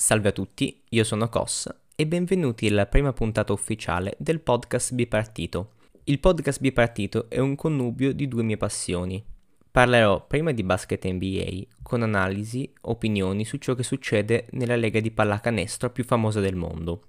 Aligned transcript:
Salve 0.00 0.28
a 0.28 0.32
tutti, 0.32 0.80
io 0.90 1.02
sono 1.02 1.28
Cos 1.28 1.68
e 1.96 2.06
benvenuti 2.06 2.68
alla 2.68 2.86
prima 2.86 3.12
puntata 3.12 3.52
ufficiale 3.52 4.14
del 4.16 4.38
podcast 4.38 4.94
Bipartito. 4.94 5.72
Il 6.04 6.20
podcast 6.20 6.60
Bipartito 6.60 7.28
è 7.28 7.40
un 7.40 7.56
connubio 7.56 8.12
di 8.12 8.28
due 8.28 8.44
mie 8.44 8.56
passioni. 8.56 9.20
Parlerò 9.68 10.24
prima 10.24 10.52
di 10.52 10.62
basket 10.62 11.04
NBA 11.04 11.62
con 11.82 12.02
analisi, 12.02 12.72
opinioni 12.82 13.44
su 13.44 13.56
ciò 13.56 13.74
che 13.74 13.82
succede 13.82 14.46
nella 14.52 14.76
lega 14.76 15.00
di 15.00 15.10
pallacanestro 15.10 15.90
più 15.90 16.04
famosa 16.04 16.38
del 16.38 16.54
mondo, 16.54 17.06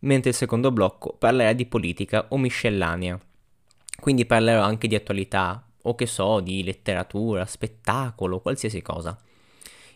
mentre 0.00 0.30
il 0.30 0.36
secondo 0.36 0.72
blocco 0.72 1.14
parlerà 1.16 1.52
di 1.52 1.66
politica 1.66 2.26
o 2.30 2.38
miscellanea. 2.38 3.20
Quindi 4.00 4.26
parlerò 4.26 4.62
anche 4.62 4.88
di 4.88 4.96
attualità 4.96 5.64
o 5.82 5.94
che 5.94 6.06
so, 6.06 6.40
di 6.40 6.64
letteratura, 6.64 7.46
spettacolo, 7.46 8.40
qualsiasi 8.40 8.82
cosa. 8.82 9.16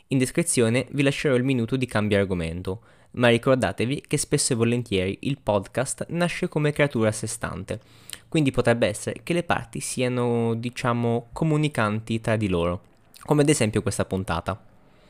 In 0.08 0.18
descrizione 0.18 0.86
vi 0.90 1.02
lascerò 1.02 1.34
il 1.34 1.42
minuto 1.42 1.76
di 1.76 1.86
cambio 1.86 2.18
argomento, 2.18 2.80
ma 3.12 3.28
ricordatevi 3.28 4.04
che 4.06 4.16
spesso 4.18 4.52
e 4.52 4.56
volentieri 4.56 5.18
il 5.22 5.38
podcast 5.42 6.06
nasce 6.10 6.48
come 6.48 6.70
creatura 6.70 7.08
a 7.08 7.12
sé 7.12 7.26
stante, 7.26 7.80
quindi 8.28 8.52
potrebbe 8.52 8.86
essere 8.86 9.22
che 9.24 9.32
le 9.32 9.42
parti 9.42 9.80
siano, 9.80 10.54
diciamo, 10.54 11.30
comunicanti 11.32 12.20
tra 12.20 12.36
di 12.36 12.48
loro, 12.48 12.82
come 13.22 13.42
ad 13.42 13.48
esempio 13.48 13.82
questa 13.82 14.04
puntata. 14.04 14.60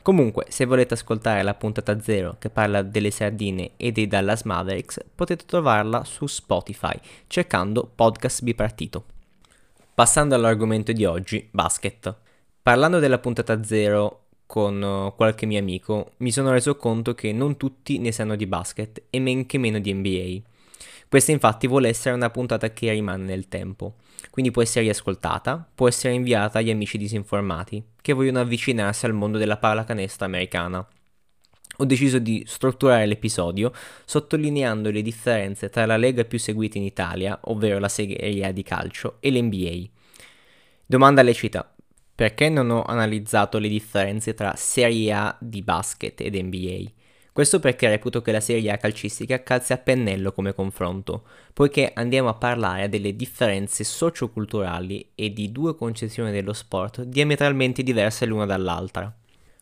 Comunque, 0.00 0.46
se 0.48 0.64
volete 0.64 0.94
ascoltare 0.94 1.42
la 1.42 1.54
puntata 1.54 2.00
0 2.00 2.36
che 2.38 2.48
parla 2.48 2.80
delle 2.80 3.10
sardine 3.10 3.72
e 3.76 3.92
dei 3.92 4.06
Dallas 4.06 4.44
Mavericks, 4.44 5.04
potete 5.14 5.44
trovarla 5.44 6.04
su 6.04 6.26
Spotify 6.26 6.98
cercando 7.26 7.90
podcast 7.92 8.42
bipartito. 8.42 9.04
Passando 9.92 10.34
all'argomento 10.34 10.92
di 10.92 11.04
oggi, 11.04 11.46
basket. 11.50 12.14
Parlando 12.62 12.98
della 12.98 13.18
puntata 13.18 13.62
0 13.62 14.25
con 14.46 14.80
uh, 14.80 15.14
qualche 15.14 15.44
mio 15.44 15.58
amico, 15.58 16.12
mi 16.18 16.30
sono 16.30 16.52
reso 16.52 16.76
conto 16.76 17.14
che 17.14 17.32
non 17.32 17.56
tutti 17.56 17.98
ne 17.98 18.12
sanno 18.12 18.36
di 18.36 18.46
basket 18.46 19.02
e 19.10 19.18
men 19.18 19.44
che 19.46 19.58
meno 19.58 19.78
di 19.78 19.92
NBA. 19.92 20.40
Questa 21.08 21.32
infatti 21.32 21.66
vuole 21.66 21.88
essere 21.88 22.14
una 22.14 22.30
puntata 22.30 22.72
che 22.72 22.90
rimane 22.90 23.24
nel 23.24 23.48
tempo, 23.48 23.94
quindi 24.30 24.50
può 24.50 24.62
essere 24.62 24.84
riascoltata, 24.84 25.68
può 25.74 25.88
essere 25.88 26.14
inviata 26.14 26.58
agli 26.58 26.70
amici 26.70 26.98
disinformati 26.98 27.82
che 28.00 28.12
vogliono 28.12 28.40
avvicinarsi 28.40 29.06
al 29.06 29.12
mondo 29.12 29.38
della 29.38 29.56
pallacanestro 29.56 30.26
americana. 30.26 30.86
Ho 31.78 31.84
deciso 31.84 32.18
di 32.18 32.42
strutturare 32.46 33.06
l'episodio 33.06 33.70
sottolineando 34.04 34.90
le 34.90 35.02
differenze 35.02 35.68
tra 35.68 35.84
la 35.84 35.96
lega 35.96 36.24
più 36.24 36.38
seguita 36.38 36.78
in 36.78 36.84
Italia, 36.84 37.38
ovvero 37.44 37.78
la 37.78 37.88
Serie 37.88 38.44
A 38.46 38.50
di 38.50 38.62
calcio, 38.62 39.18
e 39.20 39.30
l'NBA. 39.30 39.88
Domanda 40.86 41.22
lecita, 41.22 41.75
perché 42.16 42.48
non 42.48 42.70
ho 42.70 42.82
analizzato 42.82 43.58
le 43.58 43.68
differenze 43.68 44.32
tra 44.32 44.54
Serie 44.56 45.12
A 45.12 45.36
di 45.38 45.60
basket 45.60 46.22
ed 46.22 46.34
NBA? 46.34 46.90
Questo 47.30 47.60
perché 47.60 47.90
reputo 47.90 48.22
che 48.22 48.32
la 48.32 48.40
Serie 48.40 48.70
A 48.70 48.78
calcistica 48.78 49.42
calzi 49.42 49.74
a 49.74 49.76
pennello 49.76 50.32
come 50.32 50.54
confronto, 50.54 51.24
poiché 51.52 51.92
andiamo 51.94 52.30
a 52.30 52.34
parlare 52.34 52.88
delle 52.88 53.14
differenze 53.14 53.84
socioculturali 53.84 55.10
e 55.14 55.34
di 55.34 55.52
due 55.52 55.76
concezioni 55.76 56.32
dello 56.32 56.54
sport 56.54 57.02
diametralmente 57.02 57.82
diverse 57.82 58.24
l'una 58.24 58.46
dall'altra. 58.46 59.14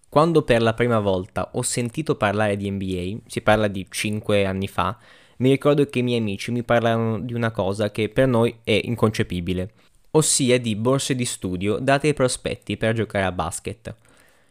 Quando 0.08 0.42
per 0.42 0.62
la 0.62 0.74
prima 0.74 1.00
volta 1.00 1.50
ho 1.54 1.62
sentito 1.62 2.14
parlare 2.14 2.56
di 2.56 2.70
NBA, 2.70 3.22
si 3.26 3.40
parla 3.40 3.66
di 3.66 3.84
5 3.90 4.46
anni 4.46 4.68
fa, 4.68 4.96
mi 5.38 5.50
ricordo 5.50 5.84
che 5.86 5.98
i 5.98 6.02
miei 6.04 6.20
amici 6.20 6.52
mi 6.52 6.62
parlarono 6.62 7.18
di 7.18 7.34
una 7.34 7.50
cosa 7.50 7.90
che 7.90 8.08
per 8.08 8.28
noi 8.28 8.60
è 8.62 8.80
inconcepibile, 8.84 9.72
ossia 10.16 10.58
di 10.58 10.76
borse 10.76 11.14
di 11.14 11.24
studio 11.24 11.78
date 11.78 12.08
ai 12.08 12.14
prospetti 12.14 12.76
per 12.76 12.94
giocare 12.94 13.24
a 13.24 13.32
basket. 13.32 13.94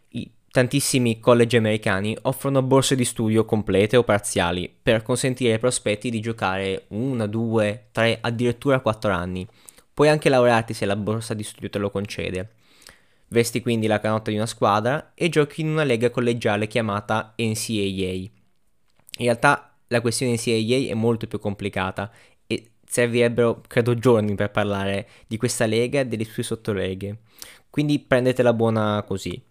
I 0.09 0.29
tantissimi 0.51 1.19
college 1.19 1.57
americani 1.57 2.15
offrono 2.23 2.61
borse 2.61 2.95
di 2.95 3.05
studio 3.05 3.45
complete 3.45 3.97
o 3.97 4.03
parziali 4.03 4.73
per 4.81 5.03
consentire 5.03 5.53
ai 5.53 5.59
prospetti 5.59 6.09
di 6.09 6.19
giocare 6.19 6.85
1, 6.89 7.27
2, 7.27 7.87
3, 7.91 8.17
addirittura 8.21 8.79
4 8.79 9.11
anni. 9.11 9.47
Puoi 9.93 10.09
anche 10.09 10.29
laurearti 10.29 10.73
se 10.73 10.85
la 10.85 10.95
borsa 10.95 11.33
di 11.33 11.43
studio 11.43 11.69
te 11.69 11.77
lo 11.77 11.89
concede. 11.89 12.51
Vesti 13.29 13.61
quindi 13.61 13.87
la 13.87 13.99
canotta 13.99 14.29
di 14.29 14.35
una 14.37 14.45
squadra 14.45 15.13
e 15.15 15.29
giochi 15.29 15.61
in 15.61 15.69
una 15.69 15.83
lega 15.83 16.09
collegiale 16.09 16.67
chiamata 16.67 17.33
NCAA. 17.37 18.11
In 19.17 19.25
realtà 19.25 19.75
la 19.87 20.01
questione 20.01 20.33
NCAA 20.33 20.89
è 20.91 20.93
molto 20.93 21.27
più 21.27 21.39
complicata 21.39 22.11
servirebbero, 22.93 23.63
credo, 23.65 23.95
giorni 23.95 24.35
per 24.35 24.51
parlare 24.51 25.07
di 25.25 25.37
questa 25.37 25.65
lega 25.65 26.01
e 26.01 26.05
delle 26.05 26.25
sue 26.25 26.43
sottoleghe. 26.43 27.21
Quindi 27.71 27.97
prendetela 27.97 28.53
buona 28.53 29.01
così. 29.01 29.41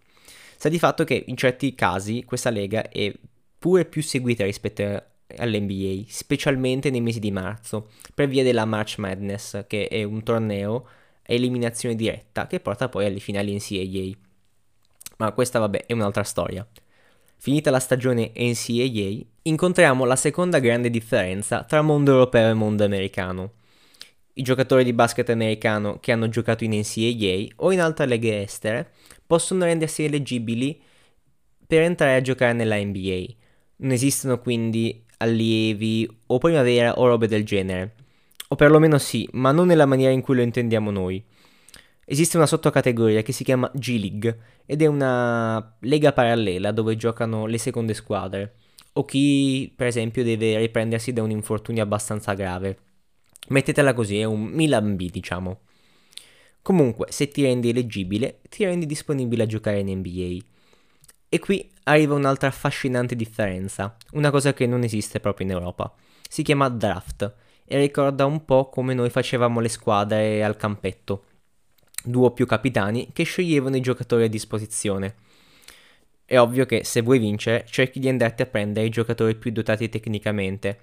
Sta 0.55 0.69
di 0.69 0.79
fatto 0.79 1.03
che 1.03 1.25
in 1.27 1.35
certi 1.35 1.75
casi 1.75 2.23
questa 2.23 2.49
lega 2.49 2.87
è 2.87 3.13
pure 3.59 3.83
più 3.83 4.01
seguita 4.01 4.45
rispetto 4.45 5.03
all'NBA, 5.35 6.03
specialmente 6.07 6.89
nei 6.89 7.01
mesi 7.01 7.19
di 7.19 7.31
marzo, 7.31 7.89
per 8.13 8.29
via 8.29 8.43
della 8.43 8.63
March 8.63 8.97
Madness, 8.99 9.67
che 9.67 9.89
è 9.89 10.03
un 10.03 10.23
torneo 10.23 10.87
a 11.23 11.33
eliminazione 11.33 11.95
diretta 11.95 12.47
che 12.47 12.61
porta 12.61 12.87
poi 12.87 13.07
alle 13.07 13.19
finali 13.19 13.53
NCAA. 13.53 14.17
Ma 15.17 15.33
questa, 15.33 15.59
vabbè, 15.59 15.87
è 15.87 15.91
un'altra 15.91 16.23
storia. 16.23 16.65
Finita 17.43 17.71
la 17.71 17.81
stagione 17.81 18.31
NCAA, 18.33 19.21
incontriamo 19.41 20.05
la 20.05 20.15
seconda 20.15 20.59
grande 20.59 20.89
differenza 20.89 21.65
tra 21.65 21.81
mondo 21.81 22.11
europeo 22.11 22.49
e 22.49 22.53
mondo 22.53 22.85
americano. 22.85 23.55
I 24.35 24.41
giocatori 24.43 24.85
di 24.85 24.93
basket 24.93 25.29
americano 25.29 25.99
che 25.99 26.13
hanno 26.13 26.29
giocato 26.29 26.63
in 26.63 26.71
NCAA 26.71 27.55
o 27.57 27.73
in 27.73 27.81
altre 27.81 28.05
leghe 28.05 28.41
estere 28.43 28.91
possono 29.27 29.65
rendersi 29.65 30.05
eleggibili 30.05 30.81
per 31.67 31.81
entrare 31.81 32.15
a 32.15 32.21
giocare 32.21 32.53
nella 32.53 32.77
NBA. 32.77 33.25
Non 33.79 33.91
esistono 33.91 34.39
quindi 34.39 35.03
allievi 35.17 36.09
o 36.27 36.37
primavera 36.37 36.97
o 36.97 37.07
robe 37.07 37.27
del 37.27 37.43
genere. 37.43 37.95
O 38.47 38.55
perlomeno 38.55 38.97
sì, 38.97 39.27
ma 39.33 39.51
non 39.51 39.67
nella 39.67 39.85
maniera 39.85 40.13
in 40.13 40.21
cui 40.21 40.37
lo 40.37 40.43
intendiamo 40.43 40.91
noi. 40.91 41.21
Esiste 42.05 42.35
una 42.35 42.45
sottocategoria 42.45 43.21
che 43.21 43.31
si 43.31 43.45
chiama 43.45 43.71
G-League 43.73 44.39
ed 44.65 44.81
è 44.81 44.87
una 44.87 45.75
lega 45.81 46.11
parallela 46.11 46.71
dove 46.71 46.97
giocano 46.97 47.45
le 47.45 47.57
seconde 47.57 47.93
squadre 47.93 48.55
o 48.93 49.05
chi 49.05 49.71
per 49.75 49.87
esempio 49.87 50.23
deve 50.23 50.57
riprendersi 50.57 51.13
da 51.13 51.23
un 51.23 51.31
infortunio 51.31 51.81
abbastanza 51.81 52.33
grave. 52.33 52.77
Mettetela 53.49 53.93
così, 53.93 54.19
è 54.19 54.25
un 54.25 54.43
Milan 54.43 54.95
B 54.95 55.09
diciamo. 55.09 55.61
Comunque, 56.61 57.07
se 57.09 57.27
ti 57.29 57.41
rendi 57.41 57.69
eleggibile, 57.69 58.39
ti 58.49 58.63
rendi 58.65 58.85
disponibile 58.85 59.43
a 59.43 59.47
giocare 59.47 59.79
in 59.79 59.97
NBA. 59.97 60.45
E 61.29 61.39
qui 61.39 61.69
arriva 61.83 62.13
un'altra 62.15 62.47
affascinante 62.49 63.15
differenza, 63.15 63.97
una 64.11 64.29
cosa 64.29 64.53
che 64.53 64.67
non 64.67 64.83
esiste 64.83 65.19
proprio 65.19 65.47
in 65.47 65.53
Europa. 65.53 65.93
Si 66.29 66.43
chiama 66.43 66.69
draft 66.69 67.33
e 67.65 67.79
ricorda 67.79 68.25
un 68.25 68.45
po' 68.45 68.69
come 68.69 68.93
noi 68.93 69.09
facevamo 69.09 69.59
le 69.59 69.69
squadre 69.69 70.43
al 70.43 70.55
campetto 70.55 71.23
due 72.03 72.27
o 72.27 72.31
più 72.31 72.45
capitani 72.45 73.09
che 73.13 73.23
sceglievano 73.23 73.75
i 73.75 73.81
giocatori 73.81 74.25
a 74.25 74.29
disposizione. 74.29 75.15
È 76.25 76.37
ovvio 76.39 76.65
che 76.65 76.83
se 76.83 77.01
vuoi 77.01 77.19
vincere 77.19 77.65
cerchi 77.69 77.99
di 77.99 78.09
andarti 78.09 78.41
a 78.41 78.45
prendere 78.45 78.85
i 78.85 78.89
giocatori 78.89 79.35
più 79.35 79.51
dotati 79.51 79.89
tecnicamente 79.89 80.79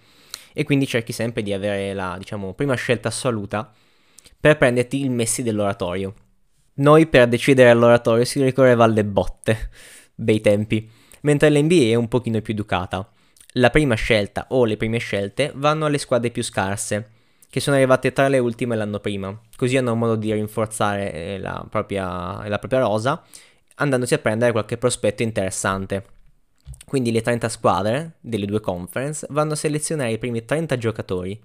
e 0.52 0.64
quindi 0.64 0.86
cerchi 0.86 1.12
sempre 1.12 1.42
di 1.42 1.52
avere 1.52 1.94
la, 1.94 2.16
diciamo, 2.18 2.54
prima 2.54 2.74
scelta 2.74 3.08
assoluta 3.08 3.72
per 4.38 4.58
prenderti 4.58 5.00
il 5.00 5.10
messi 5.10 5.42
dell'oratorio. 5.42 6.14
Noi 6.74 7.06
per 7.06 7.28
decidere 7.28 7.70
all'oratorio 7.70 8.24
si 8.24 8.42
ricorreva 8.42 8.84
alle 8.84 9.04
botte, 9.04 9.70
bei 10.14 10.40
tempi, 10.40 10.88
mentre 11.22 11.50
l'NBA 11.50 11.90
è 11.90 11.94
un 11.94 12.08
pochino 12.08 12.40
più 12.40 12.54
educata. 12.54 13.08
La 13.54 13.70
prima 13.70 13.94
scelta 13.94 14.46
o 14.50 14.64
le 14.64 14.76
prime 14.76 14.98
scelte 14.98 15.52
vanno 15.54 15.86
alle 15.86 15.98
squadre 15.98 16.30
più 16.30 16.42
scarse, 16.42 17.08
che 17.50 17.58
sono 17.58 17.76
arrivate 17.76 18.12
tra 18.12 18.28
le 18.28 18.38
ultime 18.38 18.76
l'anno 18.76 19.00
prima, 19.00 19.36
così 19.56 19.76
hanno 19.76 19.96
modo 19.96 20.14
di 20.14 20.32
rinforzare 20.32 21.12
eh, 21.12 21.38
la 21.38 21.66
propria, 21.68 22.46
la 22.48 22.58
propria 22.60 22.78
rosa, 22.78 23.22
andandosi 23.74 24.14
a 24.14 24.18
prendere 24.18 24.52
qualche 24.52 24.78
prospetto 24.78 25.22
interessante. 25.22 26.04
Quindi 26.86 27.10
le 27.10 27.22
30 27.22 27.48
squadre 27.48 28.16
delle 28.20 28.46
due 28.46 28.60
conference 28.60 29.26
vanno 29.30 29.54
a 29.54 29.56
selezionare 29.56 30.12
i 30.12 30.18
primi 30.18 30.44
30 30.44 30.78
giocatori 30.78 31.38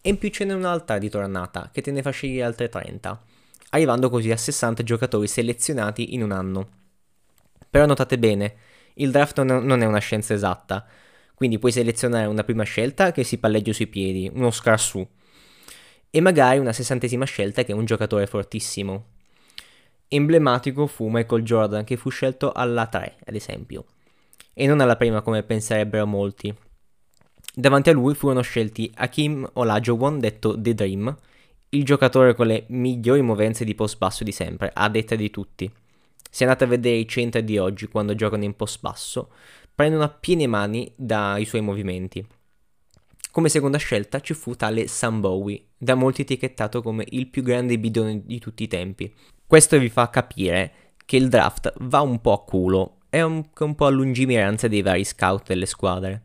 e 0.00 0.08
in 0.08 0.18
più 0.18 0.30
ce 0.30 0.44
n'è 0.44 0.52
un'altra 0.52 0.98
di 0.98 1.08
tornata 1.08 1.70
che 1.72 1.80
te 1.80 1.92
ne 1.92 2.02
fa 2.02 2.10
scegliere 2.10 2.44
altre 2.44 2.68
30, 2.68 3.22
arrivando 3.70 4.10
così 4.10 4.32
a 4.32 4.36
60 4.36 4.82
giocatori 4.82 5.28
selezionati 5.28 6.14
in 6.14 6.24
un 6.24 6.32
anno. 6.32 6.68
Però 7.70 7.86
notate 7.86 8.18
bene, 8.18 8.54
il 8.94 9.12
draft 9.12 9.40
non 9.40 9.80
è 9.80 9.86
una 9.86 9.98
scienza 9.98 10.34
esatta, 10.34 10.84
quindi 11.34 11.60
puoi 11.60 11.70
selezionare 11.70 12.26
una 12.26 12.42
prima 12.42 12.64
scelta 12.64 13.12
che 13.12 13.22
si 13.22 13.38
palleggia 13.38 13.72
sui 13.72 13.86
piedi, 13.86 14.30
uno 14.32 14.50
scarsù, 14.50 15.06
e 16.14 16.20
magari 16.20 16.58
una 16.58 16.74
sessantesima 16.74 17.24
scelta 17.24 17.64
che 17.64 17.72
è 17.72 17.74
un 17.74 17.86
giocatore 17.86 18.26
fortissimo. 18.26 19.06
Emblematico 20.08 20.86
fu 20.86 21.08
Michael 21.08 21.42
Jordan 21.42 21.84
che 21.84 21.96
fu 21.96 22.10
scelto 22.10 22.52
alla 22.52 22.86
3, 22.86 23.16
ad 23.24 23.34
esempio, 23.34 23.86
e 24.52 24.66
non 24.66 24.80
alla 24.80 24.96
prima 24.96 25.22
come 25.22 25.42
penserebbero 25.42 26.06
molti. 26.06 26.54
Davanti 27.54 27.88
a 27.88 27.94
lui 27.94 28.14
furono 28.14 28.42
scelti 28.42 28.92
Hakim 28.94 29.48
Olajuwon, 29.54 30.18
detto 30.18 30.60
The 30.60 30.74
Dream, 30.74 31.16
il 31.70 31.82
giocatore 31.82 32.34
con 32.34 32.46
le 32.46 32.66
migliori 32.68 33.22
movenze 33.22 33.64
di 33.64 33.74
post 33.74 33.96
basso 33.96 34.22
di 34.22 34.32
sempre, 34.32 34.70
a 34.74 34.90
detta 34.90 35.14
di 35.14 35.30
tutti. 35.30 35.72
Se 36.30 36.44
andate 36.44 36.64
a 36.64 36.66
vedere 36.66 36.96
i 36.96 37.08
centri 37.08 37.42
di 37.42 37.56
oggi 37.56 37.86
quando 37.86 38.14
giocano 38.14 38.44
in 38.44 38.54
post 38.54 38.80
basso, 38.80 39.30
prendono 39.74 40.04
a 40.04 40.10
piene 40.10 40.46
mani 40.46 40.92
dai 40.94 41.46
suoi 41.46 41.62
movimenti. 41.62 42.22
Come 43.32 43.48
seconda 43.48 43.78
scelta 43.78 44.20
ci 44.20 44.34
fu 44.34 44.54
tale 44.56 44.86
Sam 44.86 45.20
Bowie, 45.20 45.68
da 45.78 45.94
molti 45.94 46.20
etichettato 46.20 46.82
come 46.82 47.06
il 47.08 47.28
più 47.28 47.42
grande 47.42 47.78
bidone 47.78 48.20
di 48.26 48.38
tutti 48.38 48.62
i 48.62 48.68
tempi. 48.68 49.10
Questo 49.46 49.78
vi 49.78 49.88
fa 49.88 50.10
capire 50.10 50.72
che 51.06 51.16
il 51.16 51.30
draft 51.30 51.72
va 51.78 52.02
un 52.02 52.20
po' 52.20 52.34
a 52.34 52.44
culo, 52.44 52.98
è 53.08 53.22
un, 53.22 53.42
un 53.58 53.74
po' 53.74 53.86
a 53.86 53.88
lungimiranza 53.88 54.68
dei 54.68 54.82
vari 54.82 55.04
scout 55.04 55.46
delle 55.46 55.64
squadre. 55.64 56.24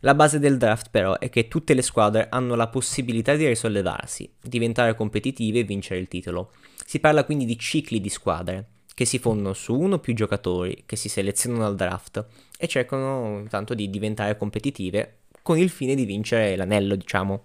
La 0.00 0.14
base 0.14 0.38
del 0.38 0.56
draft 0.56 0.88
però 0.88 1.18
è 1.18 1.28
che 1.28 1.48
tutte 1.48 1.74
le 1.74 1.82
squadre 1.82 2.28
hanno 2.30 2.54
la 2.54 2.68
possibilità 2.68 3.34
di 3.34 3.46
risollevarsi, 3.46 4.32
diventare 4.40 4.94
competitive 4.94 5.58
e 5.58 5.64
vincere 5.64 6.00
il 6.00 6.08
titolo. 6.08 6.52
Si 6.82 6.98
parla 6.98 7.24
quindi 7.24 7.44
di 7.44 7.58
cicli 7.58 8.00
di 8.00 8.08
squadre, 8.08 8.68
che 8.94 9.04
si 9.04 9.18
fondono 9.18 9.52
su 9.52 9.78
uno 9.78 9.96
o 9.96 9.98
più 9.98 10.14
giocatori, 10.14 10.84
che 10.86 10.96
si 10.96 11.10
selezionano 11.10 11.66
al 11.66 11.76
draft 11.76 12.26
e 12.58 12.66
cercano 12.66 13.38
intanto 13.38 13.74
di 13.74 13.90
diventare 13.90 14.38
competitive 14.38 15.18
con 15.48 15.56
il 15.56 15.70
fine 15.70 15.94
di 15.94 16.04
vincere 16.04 16.56
l'anello, 16.56 16.94
diciamo. 16.94 17.44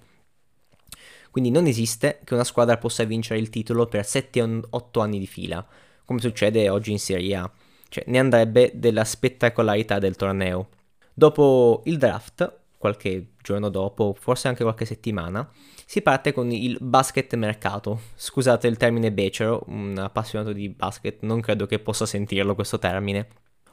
Quindi 1.32 1.52
non 1.52 1.68
esiste 1.68 2.20
che 2.26 2.34
una 2.34 2.44
squadra 2.44 2.76
possa 2.76 3.06
vincere 3.06 3.40
il 3.40 3.48
titolo 3.48 3.86
per 3.86 4.04
7-8 4.04 5.00
anni 5.00 5.20
di 5.20 5.26
fila, 5.26 5.66
come 6.04 6.20
succede 6.20 6.68
oggi 6.68 6.92
in 6.92 7.00
Serie 7.00 7.36
A. 7.36 7.50
Cioè, 7.88 8.04
ne 8.08 8.20
andrebbe 8.20 8.72
della 8.74 9.06
spettacolarità 9.06 10.00
del 10.00 10.18
torneo. 10.18 10.68
Dopo 11.14 11.82
il 11.86 11.98
draft, 11.98 12.58
qualche 12.78 13.36
giorno 13.42 13.70
dopo, 13.70 14.14
forse 14.20 14.50
anche 14.50 14.64
qualche 14.64 14.84
settimana, 14.84 15.50
si 15.86 16.02
parte 16.02 16.34
con 16.34 16.52
il 16.52 16.78
basket 16.82 17.34
mercato. 17.36 18.02
Scusate 18.16 18.68
il 18.68 18.76
termine 18.76 19.14
becero, 19.14 19.64
un 19.68 19.98
appassionato 19.98 20.52
di 20.52 20.68
basket 20.68 21.22
non 21.22 21.40
credo 21.40 21.68
che 21.68 21.80
possa 21.80 22.06
sentirlo 22.06 22.54
questo 22.54 22.80
termine. 22.80 23.28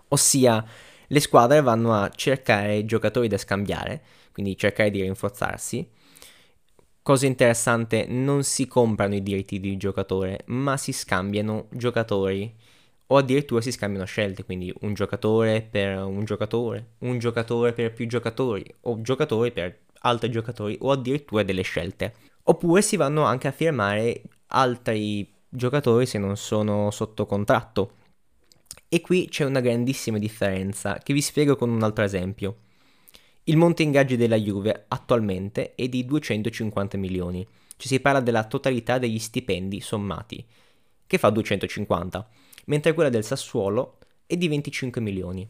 Ossia, 0.06 0.64
le 1.12 1.20
squadre 1.20 1.60
vanno 1.60 1.92
a 1.92 2.08
cercare 2.14 2.84
giocatori 2.84 3.26
da 3.26 3.36
scambiare, 3.36 4.00
quindi 4.32 4.56
cercare 4.56 4.90
di 4.90 5.02
rinforzarsi. 5.02 5.88
Cosa 7.02 7.26
interessante, 7.26 8.06
non 8.06 8.44
si 8.44 8.68
comprano 8.68 9.16
i 9.16 9.22
diritti 9.22 9.58
di 9.58 9.76
giocatore, 9.76 10.44
ma 10.46 10.76
si 10.76 10.92
scambiano 10.92 11.66
giocatori 11.70 12.54
o 13.08 13.16
addirittura 13.16 13.60
si 13.60 13.72
scambiano 13.72 14.04
scelte, 14.04 14.44
quindi 14.44 14.72
un 14.82 14.94
giocatore 14.94 15.66
per 15.68 15.98
un 15.98 16.24
giocatore, 16.24 16.90
un 16.98 17.18
giocatore 17.18 17.72
per 17.72 17.92
più 17.92 18.06
giocatori, 18.06 18.64
o 18.82 19.00
giocatori 19.02 19.50
per 19.50 19.80
altri 20.02 20.30
giocatori, 20.30 20.78
o 20.80 20.92
addirittura 20.92 21.42
delle 21.42 21.62
scelte. 21.62 22.14
Oppure 22.44 22.82
si 22.82 22.96
vanno 22.96 23.24
anche 23.24 23.48
a 23.48 23.52
firmare 23.52 24.22
altri 24.48 25.28
giocatori 25.48 26.06
se 26.06 26.18
non 26.18 26.36
sono 26.36 26.92
sotto 26.92 27.26
contratto. 27.26 27.94
E 28.88 29.00
qui 29.00 29.28
c'è 29.28 29.44
una 29.44 29.60
grandissima 29.60 30.18
differenza 30.18 30.98
che 30.98 31.12
vi 31.12 31.20
spiego 31.20 31.56
con 31.56 31.70
un 31.70 31.82
altro 31.82 32.04
esempio. 32.04 32.56
Il 33.44 33.56
monte 33.56 33.82
ingaggi 33.82 34.16
della 34.16 34.36
Juve 34.36 34.84
attualmente 34.88 35.74
è 35.74 35.88
di 35.88 36.04
250 36.04 36.98
milioni, 36.98 37.46
ci 37.76 37.88
si 37.88 38.00
parla 38.00 38.20
della 38.20 38.44
totalità 38.44 38.98
degli 38.98 39.18
stipendi 39.18 39.80
sommati, 39.80 40.44
che 41.06 41.18
fa 41.18 41.30
250 41.30 42.28
mentre 42.66 42.94
quella 42.94 43.10
del 43.10 43.24
Sassuolo 43.24 43.98
è 44.26 44.36
di 44.36 44.48
25 44.48 45.00
milioni. 45.00 45.48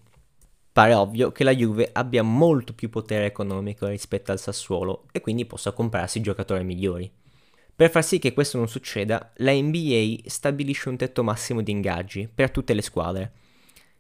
Pare 0.73 0.95
ovvio 0.95 1.33
che 1.33 1.45
la 1.45 1.55
Juve 1.55 1.91
abbia 1.93 2.23
molto 2.23 2.73
più 2.73 2.89
potere 2.89 3.27
economico 3.27 3.87
rispetto 3.87 4.33
al 4.33 4.39
Sassuolo 4.39 5.07
e 5.13 5.21
quindi 5.21 5.45
possa 5.45 5.73
comprarsi 5.73 6.21
giocatori 6.21 6.65
migliori. 6.65 7.11
Per 7.81 7.89
far 7.89 8.05
sì 8.05 8.19
che 8.19 8.35
questo 8.35 8.59
non 8.59 8.69
succeda, 8.69 9.33
la 9.37 9.53
NBA 9.53 10.17
stabilisce 10.27 10.91
un 10.91 10.99
tetto 10.99 11.25
massimo 11.25 11.63
di 11.63 11.71
ingaggi 11.71 12.29
per 12.29 12.51
tutte 12.51 12.75
le 12.75 12.83
squadre. 12.83 13.33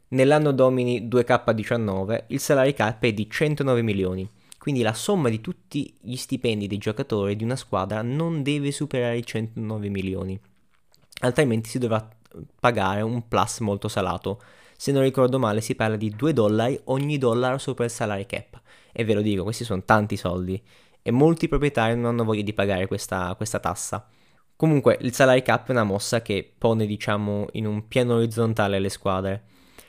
Nell'anno 0.08 0.52
domini 0.52 1.08
2K19 1.08 2.24
il 2.26 2.40
salary 2.40 2.74
cap 2.74 3.02
è 3.02 3.14
di 3.14 3.26
109 3.30 3.80
milioni, 3.80 4.30
quindi 4.58 4.82
la 4.82 4.92
somma 4.92 5.30
di 5.30 5.40
tutti 5.40 5.96
gli 5.98 6.16
stipendi 6.16 6.66
dei 6.66 6.76
giocatori 6.76 7.36
di 7.36 7.44
una 7.44 7.56
squadra 7.56 8.02
non 8.02 8.42
deve 8.42 8.70
superare 8.70 9.16
i 9.16 9.24
109 9.24 9.88
milioni, 9.88 10.38
altrimenti 11.20 11.70
si 11.70 11.78
dovrà 11.78 12.06
pagare 12.60 13.00
un 13.00 13.28
plus 13.28 13.60
molto 13.60 13.88
salato. 13.88 14.42
Se 14.76 14.92
non 14.92 15.00
ricordo 15.00 15.38
male 15.38 15.62
si 15.62 15.74
parla 15.74 15.96
di 15.96 16.10
2 16.14 16.34
dollari 16.34 16.78
ogni 16.84 17.16
dollaro 17.16 17.56
sopra 17.56 17.86
il 17.86 17.90
salary 17.90 18.26
cap. 18.26 18.60
E 18.92 19.04
ve 19.04 19.14
lo 19.14 19.22
dico, 19.22 19.42
questi 19.42 19.64
sono 19.64 19.82
tanti 19.86 20.18
soldi. 20.18 20.62
E 21.02 21.10
molti 21.10 21.48
proprietari 21.48 21.94
non 21.96 22.06
hanno 22.06 22.24
voglia 22.24 22.42
di 22.42 22.52
pagare 22.52 22.86
questa, 22.86 23.34
questa 23.36 23.58
tassa. 23.58 24.08
Comunque 24.56 24.98
il 25.00 25.14
salary 25.14 25.42
cap 25.42 25.68
è 25.68 25.70
una 25.70 25.84
mossa 25.84 26.20
che 26.20 26.52
pone 26.56 26.84
diciamo 26.84 27.46
in 27.52 27.66
un 27.66 27.88
piano 27.88 28.16
orizzontale 28.16 28.78
le 28.78 28.90
squadre. 28.90 29.44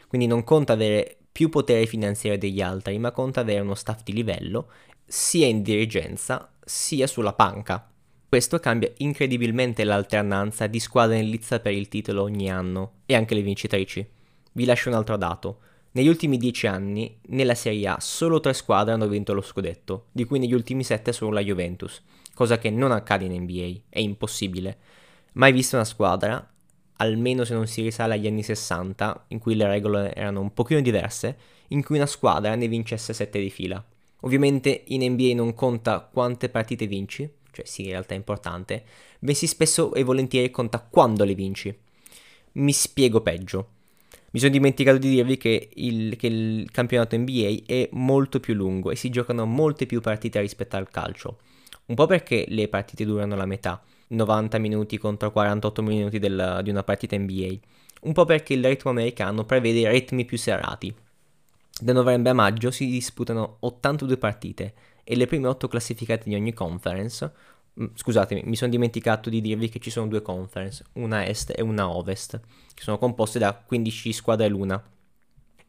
Quindi 0.08 0.28
non 0.28 0.44
conta 0.44 0.74
avere 0.74 1.18
più 1.31 1.50
potere 1.50 1.86
finanziario 1.86 2.40
degli 2.40 2.62
altri, 2.62 2.98
ma 2.98 3.12
conta 3.12 3.42
avere 3.42 3.60
uno 3.62 3.75
staff 3.75 4.04
di 4.04 4.13
livello 4.13 4.69
sia 5.06 5.48
in 5.48 5.62
dirigenza 5.62 6.54
sia 6.63 7.08
sulla 7.08 7.34
panca. 7.34 7.92
Questo 8.28 8.60
cambia 8.60 8.90
incredibilmente 8.98 9.84
l'alternanza 9.84 10.68
di 10.68 10.80
squadre 10.80 11.19
in 11.19 11.30
lizza 11.30 11.60
per 11.60 11.74
il 11.74 11.90
titolo 11.90 12.22
ogni 12.22 12.50
anno 12.50 13.02
e 13.06 13.16
anche 13.16 13.36
le 13.36 13.42
vincitrici. 13.42 14.10
Vi 14.54 14.66
lascio 14.66 14.88
un 14.88 14.96
altro 14.96 15.18
dato. 15.18 15.60
Negli 15.94 16.08
ultimi 16.08 16.38
dieci 16.38 16.68
anni, 16.68 17.20
nella 17.28 17.54
Serie 17.54 17.86
A, 17.90 17.98
solo 18.00 18.40
tre 18.40 18.54
squadre 18.54 18.94
hanno 18.94 19.10
vinto 19.10 19.34
lo 19.34 19.42
scudetto, 19.42 20.06
di 20.14 20.24
cui 20.24 20.40
negli 20.40 20.54
ultimi 20.54 20.86
sette 20.86 21.12
solo 21.12 21.32
la 21.34 21.44
Juventus, 21.44 22.02
cosa 22.34 22.58
che 22.58 22.70
non 22.70 22.94
accade 22.94 23.26
in 23.26 23.42
NBA, 23.42 23.82
è 23.90 24.00
impossibile. 24.00 24.78
Mai 25.34 25.52
visto 25.52 25.76
una 25.76 25.84
squadra, 25.84 26.50
almeno 26.96 27.44
se 27.44 27.54
non 27.54 27.68
si 27.68 27.82
risale 27.82 28.14
agli 28.14 28.28
anni 28.28 28.42
60, 28.42 29.26
in 29.30 29.40
cui 29.40 29.54
le 29.56 29.68
regole 29.68 30.16
erano 30.16 30.40
un 30.40 30.54
pochino 30.54 30.80
diverse, 30.80 31.38
in 31.70 31.84
cui 31.84 31.98
una 31.98 32.06
squadra 32.06 32.56
ne 32.56 32.70
vincesse 32.70 33.12
sette 33.12 33.42
di 33.42 33.50
fila. 33.50 33.84
Ovviamente 34.22 34.84
in 34.88 35.04
NBA 35.12 35.34
non 35.34 35.54
conta 35.54 36.00
quante 36.00 36.48
partite 36.48 36.88
vinci, 36.88 37.30
cioè 37.52 37.66
sì, 37.66 37.84
in 37.84 37.90
realtà 37.90 38.14
è 38.14 38.18
importante, 38.18 38.86
bensì 39.20 39.46
spesso 39.46 39.94
e 39.94 40.04
volentieri 40.04 40.52
conta 40.52 40.80
quando 40.80 41.26
le 41.26 41.36
vinci. 41.36 41.78
Mi 42.54 42.72
spiego 42.72 43.20
peggio. 43.20 43.80
Mi 44.33 44.39
sono 44.39 44.51
dimenticato 44.51 44.98
di 44.98 45.10
dirvi 45.10 45.36
che 45.36 45.69
il, 45.74 46.16
che 46.16 46.28
il, 46.28 46.72
campionato 46.72 47.18
NBA 47.18 47.63
è 47.66 47.89
molto 47.92 48.39
più 48.39 48.54
lungo 48.54 48.89
e 48.89 48.95
si 48.95 49.10
giocano 49.10 49.45
molte 49.45 49.86
più 49.86 50.00
partite 50.00 50.39
rispetto 50.39 50.78
al 50.78 50.89
calcio. 50.89 51.39
Un 51.88 51.95
po' 51.95 52.06
perché 52.06 52.45
le 52.48 52.69
partite 52.69 53.04
durano 53.04 53.36
la 53.36 53.45
metà, 53.45 53.83
90 54.07 54.57
minuti 54.57 54.98
contro 54.98 55.31
48 55.31 55.81
minuti 55.81 56.18
del, 56.19 56.62
di 56.63 56.69
una 56.69 56.83
partita 56.83 57.18
NBA. 57.18 57.56
Un 58.04 58.13
po' 58.13 58.24
perché 58.24 58.54
il 58.54 58.66
ritmo 58.66 58.92
americano 58.92 59.44
prevede 59.44 59.89
ritmi 59.89 60.24
più 60.24 60.38
serrati. 60.38 60.95
Da 61.81 61.92
novembre 61.92 62.31
a 62.31 62.33
maggio 62.33 62.72
si 62.72 62.86
disputano 62.86 63.57
82 63.60 64.18
partite 64.18 64.74
e 65.04 65.16
le 65.18 65.28
prime 65.28 65.47
8 65.47 65.68
classificate 65.68 66.30
di 66.30 66.35
ogni 66.35 66.54
conference. 66.54 67.30
Mm, 67.80 67.85
scusatemi, 67.94 68.44
mi 68.45 68.56
sono 68.56 68.69
dimenticato 68.71 69.30
di 69.30 69.40
dirvi 69.40 69.69
che 69.69 69.80
ci 69.80 69.90
sono 69.90 70.07
due 70.07 70.21
conference, 70.21 70.83
una 70.94 71.25
est 71.25 71.54
e 71.56 71.61
una 71.61 71.90
ovest, 71.90 72.40
che 72.73 72.83
sono 72.83 72.97
composte 72.97 73.40
da 73.40 73.54
15 73.54 74.11
squadre 74.11 74.47
l'una. 74.47 74.83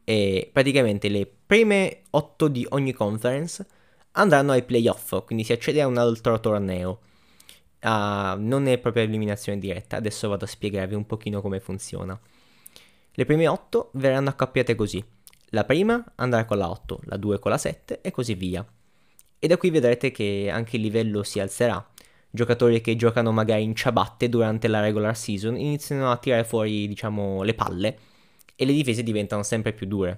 E 0.03 0.49
praticamente 0.51 1.07
le 1.07 1.31
prime 1.45 2.01
8 2.09 2.47
di 2.49 2.65
ogni 2.69 2.91
conference 2.91 3.65
andranno 4.11 4.51
ai 4.51 4.63
playoff, 4.63 5.23
quindi 5.25 5.43
si 5.43 5.53
accede 5.53 5.81
a 5.81 5.87
un 5.87 5.97
altro 5.97 6.39
torneo. 6.39 6.99
Uh, 7.81 8.39
non 8.39 8.67
è 8.67 8.77
proprio 8.77 9.03
eliminazione 9.03 9.59
diretta, 9.59 9.97
adesso 9.97 10.29
vado 10.29 10.45
a 10.45 10.47
spiegarvi 10.47 10.95
un 10.95 11.05
pochino 11.05 11.41
come 11.41 11.59
funziona. 11.59 12.19
Le 13.15 13.25
prime 13.25 13.47
8 13.47 13.91
verranno 13.93 14.29
accoppiate 14.29 14.75
così. 14.75 15.03
La 15.49 15.65
prima 15.65 16.03
andrà 16.15 16.45
con 16.45 16.57
la 16.57 16.69
8, 16.69 17.01
la 17.05 17.17
2 17.17 17.39
con 17.39 17.51
la 17.51 17.57
7 17.57 18.01
e 18.01 18.11
così 18.11 18.33
via. 18.33 18.65
E 19.37 19.47
da 19.47 19.57
qui 19.57 19.69
vedrete 19.69 20.09
che 20.09 20.49
anche 20.51 20.77
il 20.77 20.81
livello 20.81 21.21
si 21.21 21.39
alzerà. 21.39 21.92
Giocatori 22.35 22.81
che 22.81 22.95
giocano 22.95 23.31
magari 23.31 23.61
in 23.61 23.75
ciabatte 23.75 24.27
durante 24.27 24.67
la 24.67 24.79
regular 24.81 25.15
season 25.15 25.55
iniziano 25.55 26.09
a 26.09 26.17
tirare 26.17 26.43
fuori, 26.43 26.87
diciamo, 26.87 27.43
le 27.43 27.53
palle 27.53 27.97
e 28.55 28.65
le 28.65 28.73
difese 28.73 29.03
diventano 29.03 29.43
sempre 29.43 29.71
più 29.71 29.85
dure. 29.85 30.17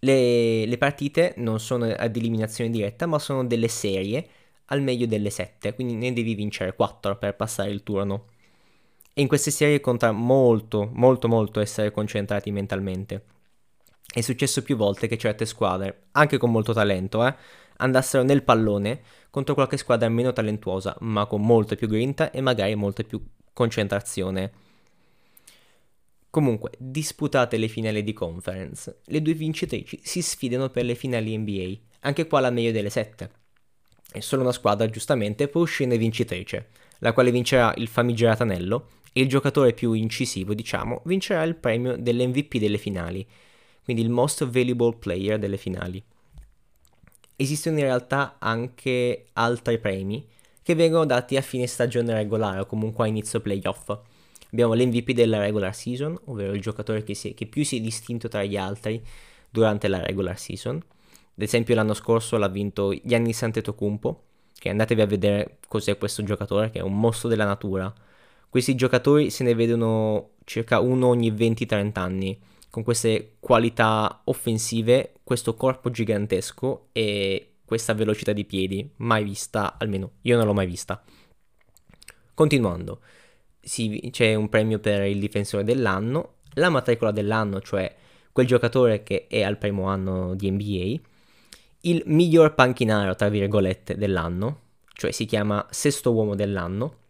Le, 0.00 0.66
le 0.66 0.76
partite 0.76 1.32
non 1.38 1.58
sono 1.58 1.86
ad 1.86 2.14
eliminazione 2.14 2.68
diretta, 2.68 3.06
ma 3.06 3.18
sono 3.18 3.42
delle 3.46 3.68
serie 3.68 4.28
al 4.66 4.82
meglio 4.82 5.06
delle 5.06 5.30
7, 5.30 5.74
quindi 5.74 5.94
ne 5.94 6.12
devi 6.12 6.34
vincere 6.34 6.74
4 6.74 7.16
per 7.16 7.34
passare 7.36 7.70
il 7.70 7.82
turno. 7.82 8.26
E 9.14 9.22
in 9.22 9.28
queste 9.28 9.50
serie 9.50 9.80
conta 9.80 10.12
molto, 10.12 10.90
molto, 10.92 11.26
molto 11.26 11.60
essere 11.60 11.90
concentrati 11.90 12.50
mentalmente. 12.50 13.24
È 14.12 14.20
successo 14.20 14.62
più 14.62 14.76
volte 14.76 15.08
che 15.08 15.16
certe 15.16 15.46
squadre, 15.46 16.08
anche 16.12 16.36
con 16.36 16.50
molto 16.50 16.74
talento, 16.74 17.26
eh, 17.26 17.34
andassero 17.78 18.22
nel 18.22 18.42
pallone 18.42 19.00
contro 19.30 19.54
qualche 19.54 19.76
squadra 19.76 20.08
meno 20.08 20.32
talentuosa, 20.32 20.96
ma 21.00 21.26
con 21.26 21.42
molta 21.42 21.74
più 21.74 21.88
grinta 21.88 22.30
e 22.30 22.40
magari 22.40 22.74
molta 22.74 23.02
più 23.02 23.22
concentrazione. 23.52 24.52
Comunque, 26.30 26.72
disputate 26.78 27.56
le 27.56 27.68
finali 27.68 28.02
di 28.02 28.12
conference, 28.12 29.00
le 29.06 29.22
due 29.22 29.32
vincitrici 29.32 29.98
si 30.02 30.20
sfidano 30.20 30.68
per 30.68 30.84
le 30.84 30.94
finali 30.94 31.36
NBA, 31.36 31.72
anche 32.00 32.26
qua 32.26 32.40
la 32.40 32.50
meglio 32.50 32.72
delle 32.72 32.90
sette. 32.90 33.30
E 34.12 34.20
solo 34.20 34.42
una 34.42 34.52
squadra, 34.52 34.88
giustamente, 34.88 35.48
può 35.48 35.62
uscire 35.62 35.96
vincitrice, 35.96 36.68
la 36.98 37.12
quale 37.12 37.30
vincerà 37.30 37.72
il 37.76 37.88
famigerato 37.88 38.42
anello 38.42 38.88
e 39.12 39.22
il 39.22 39.28
giocatore 39.28 39.72
più 39.72 39.92
incisivo, 39.92 40.52
diciamo, 40.52 41.00
vincerà 41.06 41.42
il 41.42 41.56
premio 41.56 41.96
dell'MVP 41.96 42.58
delle 42.58 42.78
finali, 42.78 43.26
quindi 43.82 44.02
il 44.02 44.10
Most 44.10 44.46
Valuable 44.46 44.96
Player 44.98 45.38
delle 45.38 45.56
finali. 45.56 46.02
Esistono 47.36 47.78
in 47.78 47.84
realtà 47.84 48.36
anche 48.38 49.26
altri 49.34 49.78
premi 49.78 50.26
che 50.62 50.74
vengono 50.74 51.04
dati 51.04 51.36
a 51.36 51.42
fine 51.42 51.66
stagione 51.66 52.14
regolare 52.14 52.60
o 52.60 52.66
comunque 52.66 53.04
a 53.04 53.08
inizio 53.08 53.40
playoff. 53.40 53.96
Abbiamo 54.50 54.72
l'MVP 54.72 55.12
della 55.12 55.38
regular 55.38 55.74
season, 55.74 56.18
ovvero 56.24 56.54
il 56.54 56.60
giocatore 56.62 57.04
che, 57.04 57.14
si 57.14 57.30
è, 57.30 57.34
che 57.34 57.46
più 57.46 57.62
si 57.62 57.76
è 57.76 57.80
distinto 57.80 58.28
tra 58.28 58.42
gli 58.42 58.56
altri 58.56 59.04
durante 59.50 59.86
la 59.86 60.00
regular 60.00 60.38
season. 60.38 60.76
Ad 60.76 61.42
esempio 61.42 61.74
l'anno 61.74 61.92
scorso 61.92 62.38
l'ha 62.38 62.48
vinto 62.48 62.94
Giannis 63.04 63.42
Antetokounmpo, 63.42 64.22
che 64.58 64.70
andatevi 64.70 65.02
a 65.02 65.06
vedere 65.06 65.58
cos'è 65.68 65.98
questo 65.98 66.22
giocatore, 66.22 66.70
che 66.70 66.78
è 66.78 66.82
un 66.82 66.98
mostro 66.98 67.28
della 67.28 67.44
natura. 67.44 67.92
Questi 68.48 68.74
giocatori 68.74 69.28
se 69.28 69.44
ne 69.44 69.54
vedono 69.54 70.30
circa 70.44 70.80
uno 70.80 71.08
ogni 71.08 71.30
20-30 71.30 71.98
anni, 71.98 72.38
con 72.76 72.84
queste 72.84 73.36
qualità 73.40 74.20
offensive, 74.24 75.14
questo 75.24 75.54
corpo 75.54 75.90
gigantesco 75.90 76.88
e 76.92 77.54
questa 77.64 77.94
velocità 77.94 78.34
di 78.34 78.44
piedi, 78.44 78.86
mai 78.96 79.24
vista, 79.24 79.78
almeno 79.78 80.16
io 80.20 80.36
non 80.36 80.44
l'ho 80.44 80.52
mai 80.52 80.66
vista. 80.66 81.02
Continuando, 82.34 83.00
sì, 83.58 84.10
c'è 84.12 84.34
un 84.34 84.50
premio 84.50 84.78
per 84.78 85.04
il 85.04 85.18
difensore 85.18 85.64
dell'anno, 85.64 86.34
la 86.56 86.68
matricola 86.68 87.12
dell'anno, 87.12 87.62
cioè 87.62 87.96
quel 88.30 88.46
giocatore 88.46 89.02
che 89.02 89.26
è 89.26 89.40
al 89.40 89.56
primo 89.56 89.84
anno 89.84 90.34
di 90.34 90.50
NBA, 90.50 91.00
il 91.88 92.02
miglior 92.04 92.54
panchinaro, 92.54 93.14
tra 93.14 93.30
virgolette, 93.30 93.96
dell'anno, 93.96 94.60
cioè 94.92 95.12
si 95.12 95.24
chiama 95.24 95.66
sesto 95.70 96.12
uomo 96.12 96.34
dell'anno, 96.34 97.04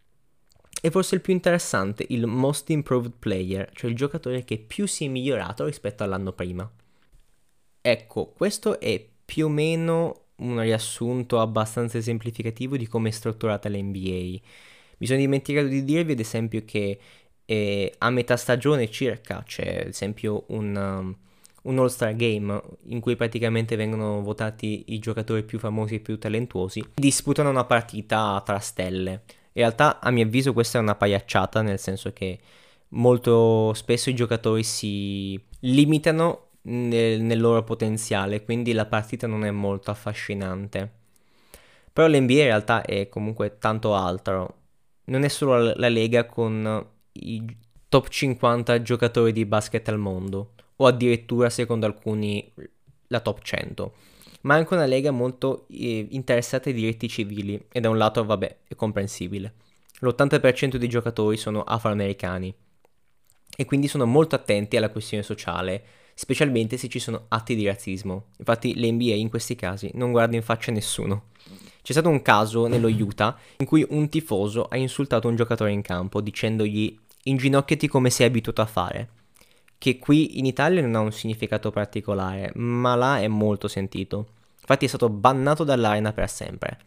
e 0.81 0.91
forse 0.91 1.15
il 1.15 1.21
più 1.21 1.33
interessante, 1.33 2.05
il 2.09 2.25
most 2.27 2.69
improved 2.69 3.13
player, 3.19 3.69
cioè 3.73 3.89
il 3.89 3.95
giocatore 3.95 4.43
che 4.43 4.57
più 4.57 4.85
si 4.85 5.05
è 5.05 5.07
migliorato 5.07 5.65
rispetto 5.65 6.03
all'anno 6.03 6.33
prima. 6.33 6.69
Ecco, 7.81 8.33
questo 8.35 8.79
è 8.79 9.03
più 9.25 9.45
o 9.45 9.49
meno 9.49 10.21
un 10.37 10.59
riassunto 10.59 11.39
abbastanza 11.39 11.97
esemplificativo 11.97 12.77
di 12.77 12.87
come 12.87 13.09
è 13.09 13.11
strutturata 13.11 13.69
l'NBA. 13.69 14.39
Mi 14.99 15.05
sono 15.05 15.19
dimenticato 15.19 15.67
di 15.67 15.83
dirvi 15.83 16.13
ad 16.13 16.19
esempio 16.19 16.63
che 16.65 16.99
eh, 17.45 17.93
a 17.97 18.09
metà 18.09 18.35
stagione 18.35 18.89
circa 18.89 19.41
c'è 19.45 19.81
ad 19.81 19.87
esempio 19.87 20.43
un, 20.47 20.75
um, 20.75 21.15
un 21.63 21.79
All-Star 21.79 22.15
Game 22.15 22.61
in 22.87 22.99
cui 22.99 23.15
praticamente 23.15 23.75
vengono 23.75 24.21
votati 24.21 24.85
i 24.87 24.99
giocatori 24.99 25.43
più 25.43 25.57
famosi 25.57 25.95
e 25.95 25.99
più 25.99 26.17
talentuosi, 26.17 26.83
disputano 26.95 27.49
una 27.49 27.65
partita 27.65 28.41
tra 28.45 28.59
stelle. 28.59 29.23
In 29.57 29.63
realtà 29.63 29.99
a 29.99 30.11
mio 30.11 30.23
avviso 30.23 30.53
questa 30.53 30.77
è 30.77 30.81
una 30.81 30.93
pagliacciata, 30.93 31.63
nel 31.63 31.79
senso 31.79 32.13
che 32.13 32.39
molto 32.89 33.73
spesso 33.73 34.11
i 34.11 34.15
giocatori 34.15 34.63
si 34.63 35.39
limitano 35.61 36.49
nel, 36.67 37.21
nel 37.21 37.39
loro 37.39 37.63
potenziale, 37.63 38.43
quindi 38.43 38.71
la 38.71 38.85
partita 38.85 39.25
non 39.25 39.43
è 39.43 39.49
molto 39.49 39.89
affascinante. 39.89 40.91
Però 41.91 42.07
l'NBA 42.07 42.33
in 42.33 42.43
realtà 42.43 42.83
è 42.83 43.09
comunque 43.09 43.57
tanto 43.57 43.95
altro. 43.95 44.55
Non 45.05 45.23
è 45.23 45.27
solo 45.27 45.73
la, 45.75 45.89
lega 45.89 46.27
con 46.27 46.87
i 47.13 47.57
top 47.89 48.09
50 48.09 48.83
giocatori 48.83 49.31
di 49.31 49.45
basket 49.45 49.87
al 49.89 49.97
mondo 49.97 50.53
o 50.75 50.85
addirittura 50.85 51.49
secondo 51.49 51.87
alcuni 51.87 52.53
la 53.07 53.21
top 53.21 53.41
100, 53.41 53.93
ma 54.41 54.55
anche 54.55 54.73
una 54.73 54.85
lega 54.85 55.11
molto 55.11 55.65
eh, 55.69 56.07
interessata 56.11 56.69
ai 56.69 56.75
diritti 56.75 57.07
civili 57.07 57.65
e 57.71 57.79
da 57.79 57.89
un 57.89 57.97
lato 57.97 58.23
vabbè 58.23 58.57
è 58.67 58.75
comprensibile. 58.75 59.53
L'80% 59.99 60.75
dei 60.75 60.87
giocatori 60.87 61.37
sono 61.37 61.63
afroamericani 61.63 62.53
e 63.55 63.65
quindi 63.65 63.87
sono 63.87 64.05
molto 64.05 64.35
attenti 64.35 64.77
alla 64.77 64.89
questione 64.89 65.23
sociale, 65.23 65.83
specialmente 66.13 66.77
se 66.77 66.87
ci 66.87 66.99
sono 66.99 67.25
atti 67.29 67.55
di 67.55 67.65
razzismo. 67.65 68.27
Infatti 68.37 68.79
l'NBA 68.79 69.15
in 69.15 69.29
questi 69.29 69.55
casi 69.55 69.89
non 69.95 70.11
guarda 70.11 70.35
in 70.35 70.43
faccia 70.43 70.71
nessuno. 70.71 71.29
C'è 71.81 71.93
stato 71.93 72.09
un 72.09 72.21
caso 72.21 72.67
nello 72.67 72.89
Utah 72.93 73.35
in 73.57 73.65
cui 73.65 73.85
un 73.89 74.07
tifoso 74.09 74.65
ha 74.65 74.77
insultato 74.77 75.27
un 75.27 75.35
giocatore 75.35 75.71
in 75.71 75.81
campo 75.81 76.21
dicendogli 76.21 76.97
inginocchiati 77.23 77.87
come 77.87 78.09
sei 78.09 78.27
abituato 78.27 78.61
a 78.61 78.65
fare 78.65 79.09
che 79.77 79.99
qui 79.99 80.39
in 80.39 80.45
Italia 80.45 80.81
non 80.81 80.95
ha 80.95 80.99
un 80.99 81.11
significato 81.11 81.71
particolare, 81.71 82.51
ma 82.55 82.95
là 82.95 83.19
è 83.19 83.27
molto 83.27 83.67
sentito. 83.67 84.27
Infatti 84.59 84.85
è 84.85 84.87
stato 84.87 85.09
bannato 85.09 85.63
dall'arena 85.63 86.13
per 86.13 86.29
sempre. 86.29 86.79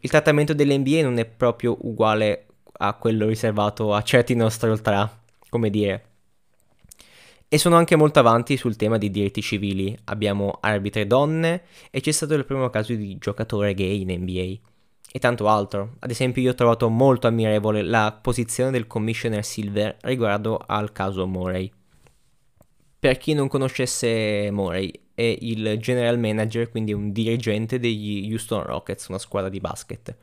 Il 0.00 0.10
trattamento 0.10 0.54
dell'NBA 0.54 1.02
non 1.02 1.18
è 1.18 1.24
proprio 1.24 1.76
uguale 1.82 2.46
a 2.78 2.94
quello 2.94 3.26
riservato 3.26 3.94
a 3.94 4.02
certi 4.02 4.34
nostri 4.34 4.68
ultra, 4.68 5.20
come 5.48 5.70
dire. 5.70 6.04
E 7.48 7.58
sono 7.58 7.76
anche 7.76 7.94
molto 7.94 8.18
avanti 8.18 8.56
sul 8.56 8.76
tema 8.76 8.98
dei 8.98 9.10
diritti 9.10 9.40
civili. 9.40 9.96
Abbiamo 10.04 10.58
arbitre 10.60 11.06
donne 11.06 11.62
e 11.90 12.00
c'è 12.00 12.10
stato 12.10 12.34
il 12.34 12.44
primo 12.44 12.68
caso 12.70 12.94
di 12.94 13.16
giocatore 13.18 13.74
gay 13.74 14.00
in 14.00 14.20
NBA. 14.20 14.58
E 15.12 15.18
tanto 15.18 15.48
altro. 15.48 15.96
Ad 16.00 16.10
esempio 16.10 16.42
io 16.42 16.50
ho 16.50 16.54
trovato 16.54 16.88
molto 16.88 17.26
ammirevole 17.26 17.82
la 17.82 18.18
posizione 18.20 18.70
del 18.70 18.86
commissioner 18.86 19.44
Silver 19.44 19.96
riguardo 20.02 20.62
al 20.66 20.92
caso 20.92 21.26
Morey. 21.26 21.72
Per 22.98 23.16
chi 23.18 23.32
non 23.32 23.48
conoscesse 23.48 24.50
Morey, 24.50 24.92
è 25.14 25.36
il 25.40 25.78
general 25.78 26.18
manager, 26.18 26.68
quindi 26.68 26.92
un 26.92 27.12
dirigente 27.12 27.78
degli 27.78 28.30
Houston 28.30 28.62
Rockets, 28.62 29.06
una 29.06 29.18
squadra 29.18 29.48
di 29.48 29.60
basket. 29.60 30.14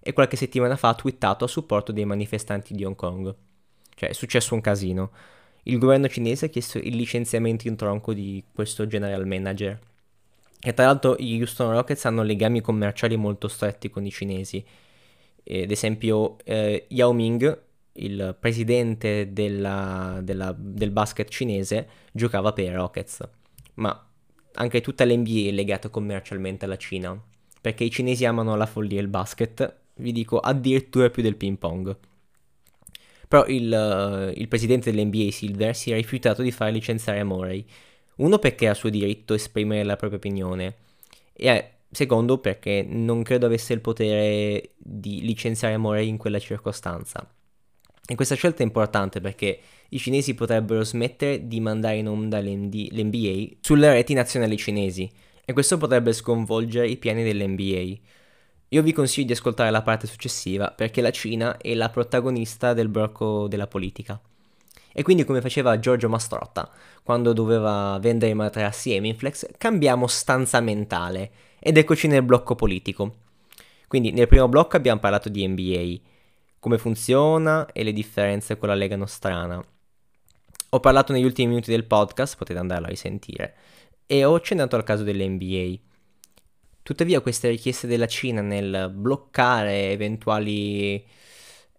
E 0.00 0.12
qualche 0.12 0.36
settimana 0.36 0.76
fa 0.76 0.88
ha 0.88 0.94
twittato 0.94 1.44
a 1.44 1.48
supporto 1.48 1.92
dei 1.92 2.04
manifestanti 2.04 2.74
di 2.74 2.84
Hong 2.84 2.96
Kong. 2.96 3.32
Cioè 3.94 4.08
è 4.08 4.12
successo 4.12 4.54
un 4.54 4.60
casino. 4.60 5.12
Il 5.64 5.78
governo 5.78 6.08
cinese 6.08 6.46
ha 6.46 6.48
chiesto 6.48 6.78
il 6.78 6.96
licenziamento 6.96 7.68
in 7.68 7.76
tronco 7.76 8.12
di 8.12 8.42
questo 8.52 8.86
general 8.88 9.26
manager 9.26 9.78
e 10.64 10.74
tra 10.74 10.84
l'altro 10.84 11.16
gli 11.18 11.40
Houston 11.40 11.72
Rockets 11.72 12.04
hanno 12.04 12.22
legami 12.22 12.60
commerciali 12.60 13.16
molto 13.16 13.48
stretti 13.48 13.90
con 13.90 14.06
i 14.06 14.12
cinesi. 14.12 14.64
ad 15.44 15.70
esempio 15.70 16.36
eh, 16.44 16.86
Yao 16.88 17.12
Ming, 17.12 17.62
il 17.94 18.36
presidente 18.38 19.32
della, 19.32 20.20
della, 20.22 20.54
del 20.56 20.92
basket 20.92 21.28
cinese, 21.28 21.88
giocava 22.12 22.52
per 22.52 22.64
i 22.70 22.74
Rockets. 22.74 23.28
Ma 23.74 24.08
anche 24.54 24.80
tutta 24.80 25.04
l'NBA 25.04 25.48
è 25.48 25.50
legata 25.50 25.88
commercialmente 25.88 26.64
alla 26.64 26.76
Cina. 26.76 27.20
Perché 27.60 27.82
i 27.82 27.90
cinesi 27.90 28.24
amano 28.24 28.54
la 28.54 28.66
follia 28.66 28.98
e 28.98 29.02
il 29.02 29.08
basket, 29.08 29.80
vi 29.96 30.12
dico 30.12 30.38
addirittura 30.38 31.10
più 31.10 31.24
del 31.24 31.36
ping 31.36 31.58
pong. 31.58 31.96
Però 33.26 33.44
il, 33.46 34.32
il 34.36 34.46
presidente 34.46 34.92
dell'NBA 34.92 35.30
Silver 35.32 35.74
si 35.74 35.90
è 35.90 35.94
rifiutato 35.96 36.42
di 36.42 36.52
far 36.52 36.70
licenziare 36.70 37.24
Morey 37.24 37.66
uno 38.16 38.38
perché 38.38 38.68
ha 38.68 38.74
suo 38.74 38.88
diritto 38.88 39.34
esprimere 39.34 39.84
la 39.84 39.96
propria 39.96 40.18
opinione 40.18 40.76
e 41.32 41.70
secondo 41.90 42.38
perché 42.38 42.84
non 42.88 43.22
credo 43.22 43.46
avesse 43.46 43.72
il 43.72 43.80
potere 43.80 44.70
di 44.76 45.22
licenziare 45.22 45.76
Morey 45.76 46.08
in 46.08 46.16
quella 46.16 46.38
circostanza. 46.38 47.26
E 48.04 48.14
questa 48.14 48.34
scelta 48.34 48.62
è 48.62 48.66
importante 48.66 49.20
perché 49.20 49.58
i 49.90 49.98
cinesi 49.98 50.34
potrebbero 50.34 50.82
smettere 50.84 51.46
di 51.46 51.60
mandare 51.60 51.96
in 51.96 52.08
onda 52.08 52.40
l'NBA 52.40 53.56
sulle 53.60 53.92
reti 53.92 54.14
nazionali 54.14 54.56
cinesi 54.56 55.10
e 55.44 55.52
questo 55.52 55.76
potrebbe 55.76 56.12
sconvolgere 56.12 56.88
i 56.88 56.96
piani 56.96 57.22
dell'NBA. 57.22 58.00
Io 58.68 58.82
vi 58.82 58.92
consiglio 58.92 59.26
di 59.26 59.32
ascoltare 59.32 59.70
la 59.70 59.82
parte 59.82 60.06
successiva 60.06 60.70
perché 60.70 61.02
la 61.02 61.10
Cina 61.10 61.58
è 61.58 61.74
la 61.74 61.90
protagonista 61.90 62.72
del 62.72 62.88
blocco 62.88 63.46
della 63.46 63.66
politica. 63.66 64.20
E 64.92 65.02
quindi 65.02 65.24
come 65.24 65.40
faceva 65.40 65.78
Giorgio 65.78 66.08
Mastrotta 66.08 66.70
quando 67.02 67.32
doveva 67.32 67.98
vendere 68.00 68.32
i 68.32 68.34
materassi 68.34 68.92
Eminflex, 68.92 69.46
cambiamo 69.58 70.06
stanza 70.06 70.60
mentale 70.60 71.30
ed 71.58 71.76
eccoci 71.76 72.06
nel 72.08 72.22
blocco 72.22 72.54
politico. 72.54 73.16
Quindi 73.88 74.12
nel 74.12 74.28
primo 74.28 74.48
blocco 74.48 74.76
abbiamo 74.76 75.00
parlato 75.00 75.28
di 75.28 75.46
NBA, 75.46 76.00
come 76.58 76.78
funziona 76.78 77.66
e 77.72 77.82
le 77.82 77.92
differenze 77.92 78.56
con 78.56 78.68
la 78.68 78.74
Lega 78.74 78.96
Nostrana. 78.96 79.62
Ho 80.70 80.80
parlato 80.80 81.12
negli 81.12 81.24
ultimi 81.24 81.48
minuti 81.48 81.70
del 81.70 81.84
podcast, 81.84 82.36
potete 82.36 82.58
andarlo 82.58 82.86
a 82.86 82.90
risentire, 82.90 83.54
e 84.06 84.24
ho 84.24 84.34
accennato 84.34 84.76
al 84.76 84.84
caso 84.84 85.02
dell'NBA. 85.02 85.78
Tuttavia 86.82 87.20
queste 87.20 87.48
richieste 87.48 87.86
della 87.86 88.06
Cina 88.06 88.40
nel 88.40 88.90
bloccare 88.94 89.90
eventuali 89.90 91.04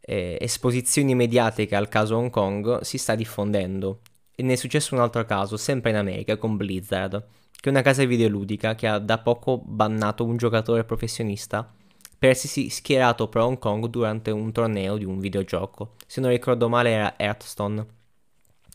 eh, 0.05 0.37
esposizioni 0.39 1.15
mediatiche 1.15 1.75
al 1.75 1.87
caso 1.87 2.17
Hong 2.17 2.29
Kong 2.29 2.81
si 2.81 2.97
sta 2.97 3.15
diffondendo. 3.15 4.01
E 4.35 4.43
ne 4.43 4.53
è 4.53 4.55
successo 4.55 4.95
un 4.95 5.01
altro 5.01 5.23
caso, 5.25 5.57
sempre 5.57 5.91
in 5.91 5.97
America, 5.97 6.37
con 6.37 6.57
Blizzard, 6.57 7.25
che 7.51 7.69
è 7.69 7.71
una 7.71 7.81
casa 7.81 8.03
videoludica 8.03 8.75
che 8.75 8.87
ha 8.87 8.99
da 8.99 9.19
poco 9.19 9.59
bannato 9.59 10.25
un 10.25 10.37
giocatore 10.37 10.83
professionista 10.83 11.71
per 12.17 12.31
essersi 12.31 12.69
schierato 12.69 13.27
pro 13.27 13.45
Hong 13.45 13.59
Kong 13.59 13.87
durante 13.87 14.31
un 14.31 14.51
torneo 14.51 14.97
di 14.97 15.05
un 15.05 15.19
videogioco. 15.19 15.95
Se 16.07 16.21
non 16.21 16.29
ricordo 16.29 16.69
male 16.69 16.89
era 16.91 17.15
Hearthstone. 17.17 17.85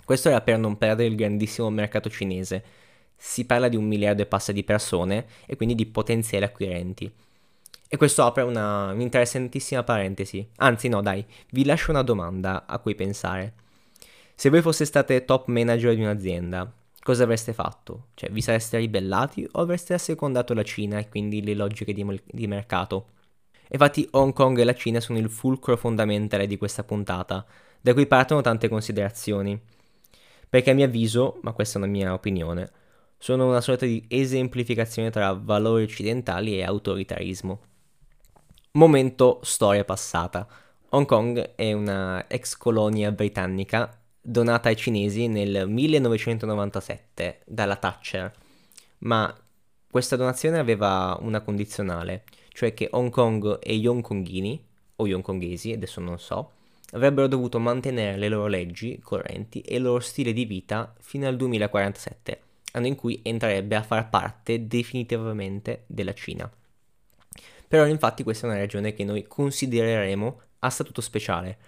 Questo 0.05 0.29
era 0.29 0.41
per 0.43 0.59
non 0.59 0.77
perdere 0.77 1.09
il 1.09 1.17
grandissimo 1.17 1.69
mercato 1.71 2.09
cinese. 2.11 2.63
Si 3.17 3.47
parla 3.47 3.69
di 3.69 3.77
un 3.77 3.85
miliardo 3.85 4.23
e 4.23 4.27
passa 4.27 4.53
di 4.53 4.65
persone 4.65 5.27
e 5.47 5.57
quindi 5.57 5.75
di 5.75 5.87
potenziali 5.87 6.45
acquirenti. 6.45 7.11
E 7.91 7.97
questo 7.97 8.23
apre 8.23 8.43
una, 8.43 8.93
un'interessantissima 8.93 9.83
parentesi. 9.83 10.47
Anzi, 10.57 10.89
no, 10.89 11.01
dai, 11.01 11.25
vi 11.53 11.65
lascio 11.65 11.91
una 11.91 12.03
domanda 12.03 12.67
a 12.67 12.79
cui 12.81 12.95
pensare. 12.95 13.55
Se 14.35 14.51
voi 14.51 14.61
foste 14.61 14.85
state 14.85 15.25
top 15.25 15.47
manager 15.47 15.95
di 15.95 16.03
un'azienda, 16.03 16.71
cosa 17.03 17.25
avreste 17.25 17.55
fatto? 17.55 18.09
Cioè, 18.15 18.31
vi 18.31 18.43
sareste 18.43 18.77
ribellati 18.77 19.49
o 19.53 19.63
avreste 19.63 19.95
assecondato 19.95 20.53
la 20.53 20.63
Cina 20.63 20.99
e 20.99 21.09
quindi 21.09 21.43
le 21.43 21.55
logiche 21.55 21.95
di, 21.95 22.05
di 22.27 22.47
mercato? 22.47 23.07
Infatti 23.71 24.07
Hong 24.13 24.35
Kong 24.35 24.59
e 24.59 24.65
la 24.65 24.75
Cina 24.75 25.01
sono 25.01 25.19
il 25.19 25.31
fulcro 25.31 25.77
fondamentale 25.77 26.47
di 26.47 26.59
questa 26.59 26.85
puntata, 26.85 27.45
da 27.81 27.95
cui 27.95 28.07
partono 28.07 28.43
tante 28.43 28.69
considerazioni. 28.69 29.59
Perché 30.49 30.71
a 30.71 30.75
mio 30.75 30.85
avviso, 30.85 31.39
ma 31.43 31.53
questa 31.53 31.79
è 31.79 31.83
una 31.83 31.91
mia 31.91 32.13
opinione, 32.13 32.71
sono 33.19 33.49
una 33.49 33.61
sorta 33.61 33.87
di 33.87 34.05
esemplificazione 34.09 35.11
tra 35.11 35.33
valori 35.33 35.83
occidentali 35.83 36.57
e 36.57 36.65
autoritarismo. 36.65 37.61
Momento 38.73 39.41
storia 39.45 39.83
passata. 39.83 40.47
Hong 40.91 41.07
Kong 41.07 41.55
è 41.55 41.73
una 41.73 42.29
ex 42.29 42.55
colonia 42.55 43.11
britannica 43.13 43.99
donata 44.21 44.69
ai 44.69 44.77
cinesi 44.77 45.27
nel 45.27 45.67
1997 45.67 47.41
dalla 47.47 47.77
Thatcher, 47.77 48.31
ma 48.99 49.35
questa 49.91 50.17
donazione 50.17 50.59
aveva 50.59 51.17
una 51.23 51.41
condizionale, 51.41 52.25
cioè 52.51 52.75
che 52.75 52.89
Hong 52.93 53.09
Kong 53.09 53.59
e 53.63 53.75
gli 53.77 53.87
hongkonghini, 53.87 54.63
o 54.97 55.07
gli 55.07 55.13
hongkonghesi, 55.13 55.73
adesso 55.73 56.03
non 56.03 56.19
so, 56.19 56.51
avrebbero 56.93 57.27
dovuto 57.27 57.59
mantenere 57.59 58.19
le 58.19 58.29
loro 58.29 58.49
leggi 58.49 59.01
correnti 59.03 59.63
e 59.63 59.77
il 59.77 59.83
loro 59.83 60.01
stile 60.01 60.35
di 60.35 60.45
vita 60.45 60.95
fino 61.01 61.27
al 61.27 61.37
2047, 61.37 62.41
anno 62.73 62.87
in 62.87 62.97
cui 62.97 63.21
entrerebbe 63.23 63.77
a 63.77 63.83
far 63.83 64.11
parte 64.11 64.67
definitivamente 64.67 65.85
della 65.87 66.13
Cina. 66.13 66.53
Per 67.69 67.79
ora 67.79 67.89
infatti 67.91 68.23
questa 68.23 68.47
è 68.47 68.51
una 68.51 68.59
regione 68.59 68.95
che 68.95 69.05
noi 69.05 69.27
considereremo 69.27 70.41
a 70.61 70.71
statuto 70.71 71.03
speciale. 71.03 71.59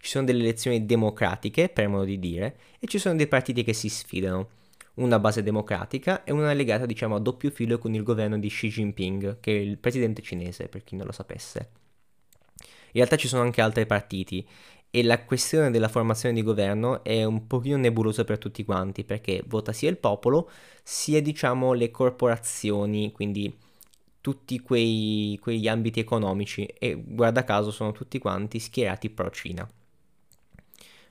Ci 0.00 0.10
sono 0.10 0.24
delle 0.24 0.42
elezioni 0.42 0.86
democratiche, 0.86 1.68
per 1.68 1.88
modo 1.88 2.04
di 2.04 2.18
dire, 2.18 2.56
e 2.78 2.86
ci 2.86 2.98
sono 2.98 3.16
dei 3.16 3.26
partiti 3.26 3.64
che 3.64 3.72
si 3.72 3.88
sfidano. 3.88 4.48
Una 4.94 5.18
base 5.18 5.42
democratica 5.42 6.24
e 6.24 6.32
una 6.32 6.52
legata 6.52 6.86
diciamo 6.86 7.16
a 7.16 7.20
doppio 7.20 7.50
filo 7.50 7.78
con 7.78 7.94
il 7.94 8.02
governo 8.02 8.38
di 8.38 8.48
Xi 8.48 8.68
Jinping, 8.68 9.40
che 9.40 9.52
è 9.52 9.60
il 9.60 9.78
presidente 9.78 10.22
cinese, 10.22 10.68
per 10.68 10.84
chi 10.84 10.94
non 10.94 11.06
lo 11.06 11.12
sapesse. 11.12 11.70
In 12.92 12.92
realtà 12.92 13.16
ci 13.16 13.28
sono 13.28 13.42
anche 13.42 13.60
altri 13.60 13.86
partiti 13.86 14.46
e 14.90 15.02
la 15.02 15.22
questione 15.24 15.70
della 15.70 15.88
formazione 15.88 16.34
di 16.34 16.42
governo 16.42 17.04
è 17.04 17.22
un 17.24 17.46
pochino 17.46 17.76
nebulosa 17.76 18.24
per 18.24 18.38
tutti 18.38 18.64
quanti 18.64 19.04
perché 19.04 19.42
vota 19.46 19.72
sia 19.72 19.88
il 19.88 19.98
popolo 19.98 20.50
sia 20.82 21.22
diciamo 21.22 21.72
le 21.72 21.90
corporazioni, 21.90 23.12
quindi 23.12 23.56
tutti 24.20 24.60
quei, 24.60 25.38
quegli 25.40 25.68
ambiti 25.68 26.00
economici 26.00 26.64
e 26.64 26.94
guarda 26.94 27.44
caso 27.44 27.70
sono 27.70 27.92
tutti 27.92 28.18
quanti 28.18 28.58
schierati 28.58 29.10
pro 29.10 29.30
Cina. 29.30 29.68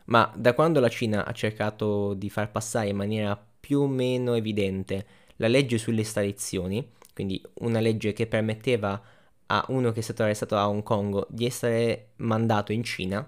Ma 0.05 0.31
da 0.35 0.53
quando 0.53 0.79
la 0.79 0.89
Cina 0.89 1.25
ha 1.25 1.31
cercato 1.31 2.13
di 2.13 2.29
far 2.29 2.51
passare 2.51 2.89
in 2.89 2.95
maniera 2.95 3.41
più 3.59 3.81
o 3.81 3.87
meno 3.87 4.33
evidente 4.33 5.05
la 5.37 5.47
legge 5.47 5.77
sulle 5.77 6.01
estradizioni, 6.01 6.87
quindi 7.13 7.41
una 7.55 7.79
legge 7.79 8.13
che 8.13 8.27
permetteva 8.27 9.01
a 9.47 9.65
uno 9.69 9.91
che 9.91 9.99
è 9.99 10.03
stato 10.03 10.23
arrestato 10.23 10.55
a 10.57 10.67
Hong 10.67 10.83
Kong 10.83 11.25
di 11.29 11.45
essere 11.45 12.09
mandato 12.17 12.71
in 12.71 12.83
Cina, 12.83 13.27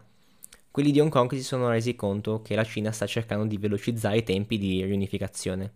quelli 0.71 0.91
di 0.91 1.01
Hong 1.01 1.11
Kong 1.11 1.29
si 1.33 1.43
sono 1.43 1.69
resi 1.69 1.95
conto 1.95 2.41
che 2.41 2.55
la 2.55 2.63
Cina 2.63 2.91
sta 2.91 3.05
cercando 3.05 3.45
di 3.45 3.57
velocizzare 3.57 4.17
i 4.17 4.23
tempi 4.23 4.57
di 4.57 4.83
riunificazione. 4.83 5.71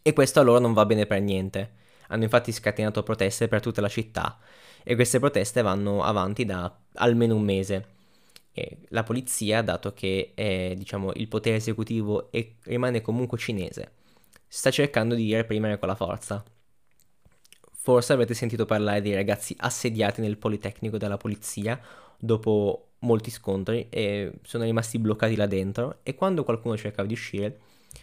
E 0.00 0.12
questo 0.14 0.40
a 0.40 0.42
loro 0.42 0.60
non 0.60 0.72
va 0.72 0.86
bene 0.86 1.04
per 1.04 1.20
niente. 1.20 1.70
Hanno 2.12 2.24
infatti 2.24 2.52
scatenato 2.52 3.02
proteste 3.02 3.48
per 3.48 3.60
tutta 3.60 3.80
la 3.80 3.88
città 3.88 4.38
e 4.84 4.94
queste 4.94 5.18
proteste 5.18 5.62
vanno 5.62 6.02
avanti 6.02 6.44
da 6.44 6.74
almeno 6.94 7.34
un 7.34 7.42
mese. 7.42 7.86
E 8.52 8.80
la 8.88 9.02
polizia, 9.02 9.62
dato 9.62 9.94
che 9.94 10.32
è, 10.34 10.74
diciamo, 10.76 11.12
il 11.14 11.26
potere 11.28 11.56
esecutivo 11.56 12.30
e 12.30 12.56
rimane 12.64 13.00
comunque 13.00 13.38
cinese, 13.38 13.92
sta 14.46 14.70
cercando 14.70 15.14
di 15.14 15.34
reprimere 15.34 15.78
con 15.78 15.88
la 15.88 15.94
forza. 15.94 16.44
Forse 17.72 18.12
avete 18.12 18.34
sentito 18.34 18.66
parlare 18.66 19.00
dei 19.00 19.14
ragazzi 19.14 19.56
assediati 19.58 20.20
nel 20.20 20.36
Politecnico 20.36 20.98
dalla 20.98 21.16
polizia 21.16 21.80
dopo 22.18 22.90
molti 22.98 23.30
scontri 23.30 23.88
e 23.88 24.32
sono 24.42 24.64
rimasti 24.64 24.98
bloccati 24.98 25.34
là 25.34 25.46
dentro 25.46 26.00
e 26.02 26.14
quando 26.14 26.44
qualcuno 26.44 26.76
cercava 26.76 27.08
di 27.08 27.14
uscire, 27.14 27.60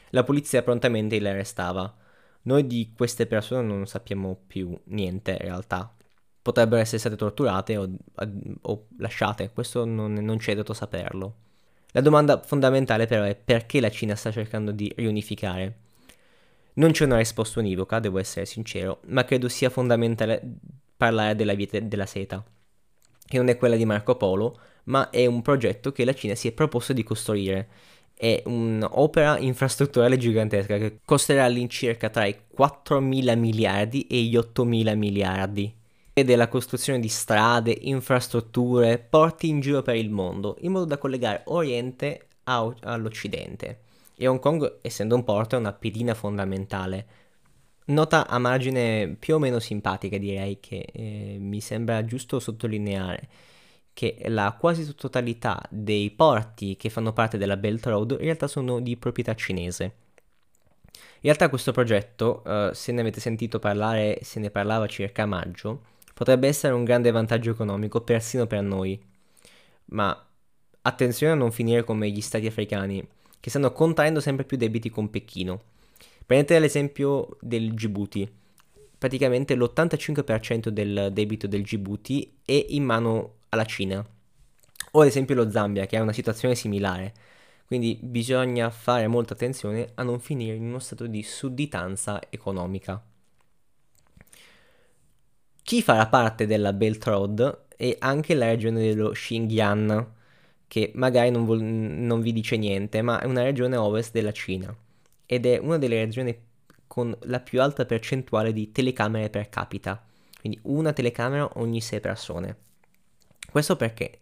la 0.09 0.23
polizia 0.23 0.63
prontamente 0.63 1.19
li 1.19 1.27
arrestava. 1.27 1.95
Noi 2.43 2.65
di 2.67 2.93
queste 2.95 3.25
persone 3.25 3.65
non 3.67 3.85
sappiamo 3.85 4.37
più 4.47 4.77
niente 4.85 5.31
in 5.31 5.37
realtà. 5.39 5.93
Potrebbero 6.41 6.81
essere 6.81 6.99
state 6.99 7.15
torturate 7.15 7.77
o, 7.77 7.89
o 8.61 8.87
lasciate, 8.97 9.51
questo 9.51 9.85
non, 9.85 10.13
non 10.13 10.37
c'è 10.37 10.55
dato 10.55 10.73
saperlo. 10.73 11.35
La 11.91 12.01
domanda 12.01 12.39
fondamentale 12.41 13.07
però 13.07 13.23
è 13.23 13.35
perché 13.35 13.79
la 13.79 13.89
Cina 13.89 14.15
sta 14.15 14.31
cercando 14.31 14.71
di 14.71 14.91
riunificare. 14.95 15.77
Non 16.73 16.91
c'è 16.91 17.05
una 17.05 17.17
risposta 17.17 17.59
univoca, 17.59 17.99
devo 17.99 18.19
essere 18.19 18.45
sincero, 18.45 19.01
ma 19.07 19.25
credo 19.25 19.49
sia 19.49 19.69
fondamentale 19.69 20.41
parlare 20.95 21.35
della 21.35 21.53
via 21.53 21.67
della 21.81 22.05
seta, 22.05 22.43
che 23.25 23.37
non 23.37 23.49
è 23.49 23.57
quella 23.57 23.75
di 23.75 23.85
Marco 23.85 24.15
Polo, 24.15 24.59
ma 24.85 25.09
è 25.09 25.25
un 25.25 25.41
progetto 25.41 25.91
che 25.91 26.05
la 26.05 26.13
Cina 26.13 26.35
si 26.35 26.47
è 26.47 26.51
proposta 26.51 26.93
di 26.93 27.03
costruire. 27.03 27.69
È 28.21 28.41
un'opera 28.47 29.37
infrastrutturale 29.37 30.17
gigantesca 30.17 30.77
che 30.77 30.99
costerà 31.05 31.45
all'incirca 31.45 32.09
tra 32.09 32.25
i 32.25 32.35
4.000 32.53 33.37
miliardi 33.37 34.07
e 34.07 34.17
gli 34.23 34.35
8.000 34.35 34.97
miliardi. 34.97 35.73
Ed 36.11 36.29
è 36.29 36.35
la 36.35 36.49
costruzione 36.49 36.99
di 36.99 37.07
strade, 37.07 37.73
infrastrutture, 37.79 38.99
porti 38.99 39.47
in 39.47 39.61
giro 39.61 39.81
per 39.81 39.95
il 39.95 40.09
mondo, 40.09 40.57
in 40.59 40.73
modo 40.73 40.83
da 40.83 40.97
collegare 40.97 41.43
Oriente 41.45 42.27
a, 42.43 42.75
all'Occidente. 42.81 43.83
E 44.17 44.27
Hong 44.27 44.39
Kong, 44.41 44.79
essendo 44.81 45.15
un 45.15 45.23
porto, 45.23 45.55
è 45.55 45.59
una 45.59 45.71
pedina 45.71 46.13
fondamentale. 46.13 47.07
Nota 47.85 48.27
a 48.27 48.37
margine 48.37 49.15
più 49.17 49.35
o 49.35 49.39
meno 49.39 49.59
simpatica, 49.59 50.17
direi, 50.17 50.59
che 50.59 50.85
eh, 50.91 51.37
mi 51.39 51.61
sembra 51.61 52.03
giusto 52.03 52.41
sottolineare 52.41 53.29
che 53.99 54.15
la 54.29 54.55
quasi 54.57 54.95
totalità 54.95 55.61
dei 55.69 56.09
porti 56.09 56.77
che 56.77 56.89
fanno 56.89 57.11
parte 57.11 57.37
della 57.37 57.57
Belt 57.57 57.85
Road 57.85 58.11
in 58.11 58.19
realtà 58.19 58.47
sono 58.47 58.79
di 58.79 58.95
proprietà 58.95 59.35
cinese. 59.35 59.83
In 60.93 61.23
realtà 61.23 61.49
questo 61.49 61.73
progetto, 61.73 62.41
uh, 62.45 62.71
se 62.71 62.93
ne 62.93 63.01
avete 63.01 63.19
sentito 63.19 63.59
parlare, 63.59 64.19
se 64.21 64.39
ne 64.39 64.51
parlava 64.51 64.87
circa 64.87 65.23
a 65.23 65.25
maggio, 65.25 65.81
potrebbe 66.13 66.47
essere 66.47 66.73
un 66.73 66.85
grande 66.85 67.11
vantaggio 67.11 67.51
economico 67.51 67.99
persino 67.99 68.47
per 68.47 68.61
noi. 68.61 68.97
Ma 69.87 70.27
attenzione 70.81 71.33
a 71.33 71.35
non 71.35 71.51
finire 71.51 71.83
come 71.83 72.09
gli 72.09 72.21
stati 72.21 72.47
africani, 72.47 73.05
che 73.37 73.49
stanno 73.49 73.73
contraendo 73.73 74.21
sempre 74.21 74.45
più 74.45 74.55
debiti 74.55 74.89
con 74.89 75.09
Pechino. 75.09 75.61
Prendete 76.25 76.57
l'esempio 76.59 77.35
del 77.41 77.73
Djibouti. 77.73 78.31
Praticamente 78.97 79.55
l'85% 79.55 80.69
del 80.69 81.09
debito 81.11 81.47
del 81.47 81.63
Djibouti 81.63 82.37
è 82.45 82.65
in 82.69 82.85
mano 82.85 83.33
alla 83.49 83.65
Cina. 83.65 84.05
O 84.91 85.01
ad 85.01 85.07
esempio 85.07 85.35
lo 85.35 85.49
Zambia, 85.49 85.85
che 85.85 85.97
ha 85.97 86.01
una 86.01 86.13
situazione 86.13 86.55
similare. 86.55 87.13
Quindi 87.65 87.99
bisogna 88.01 88.69
fare 88.71 89.07
molta 89.07 89.33
attenzione 89.33 89.91
a 89.95 90.03
non 90.03 90.19
finire 90.19 90.55
in 90.55 90.63
uno 90.63 90.79
stato 90.79 91.05
di 91.05 91.21
sudditanza 91.21 92.19
economica. 92.29 93.03
Chi 95.61 95.83
farà 95.83 96.07
parte 96.07 96.47
della 96.47 96.73
Belt 96.73 97.03
Road 97.03 97.65
è 97.77 97.95
anche 97.99 98.33
la 98.33 98.47
regione 98.47 98.79
dello 98.81 99.11
Xinjiang, 99.11 100.07
che 100.67 100.91
magari 100.95 101.29
non, 101.29 101.45
vol- 101.45 101.61
non 101.61 102.21
vi 102.21 102.33
dice 102.33 102.57
niente, 102.57 103.03
ma 103.03 103.19
è 103.19 103.25
una 103.25 103.43
regione 103.43 103.75
ovest 103.75 104.13
della 104.13 104.31
Cina 104.31 104.75
ed 105.27 105.45
è 105.45 105.59
una 105.59 105.77
delle 105.77 106.03
regioni 106.03 106.35
con 106.87 107.15
la 107.25 107.39
più 107.39 107.61
alta 107.61 107.85
percentuale 107.85 108.51
di 108.51 108.71
telecamere 108.71 109.29
per 109.29 109.47
capita, 109.49 110.03
quindi 110.39 110.59
una 110.63 110.91
telecamera 110.91 111.47
ogni 111.59 111.81
sei 111.81 111.99
persone. 111.99 112.57
Questo 113.51 113.75
perché, 113.75 114.19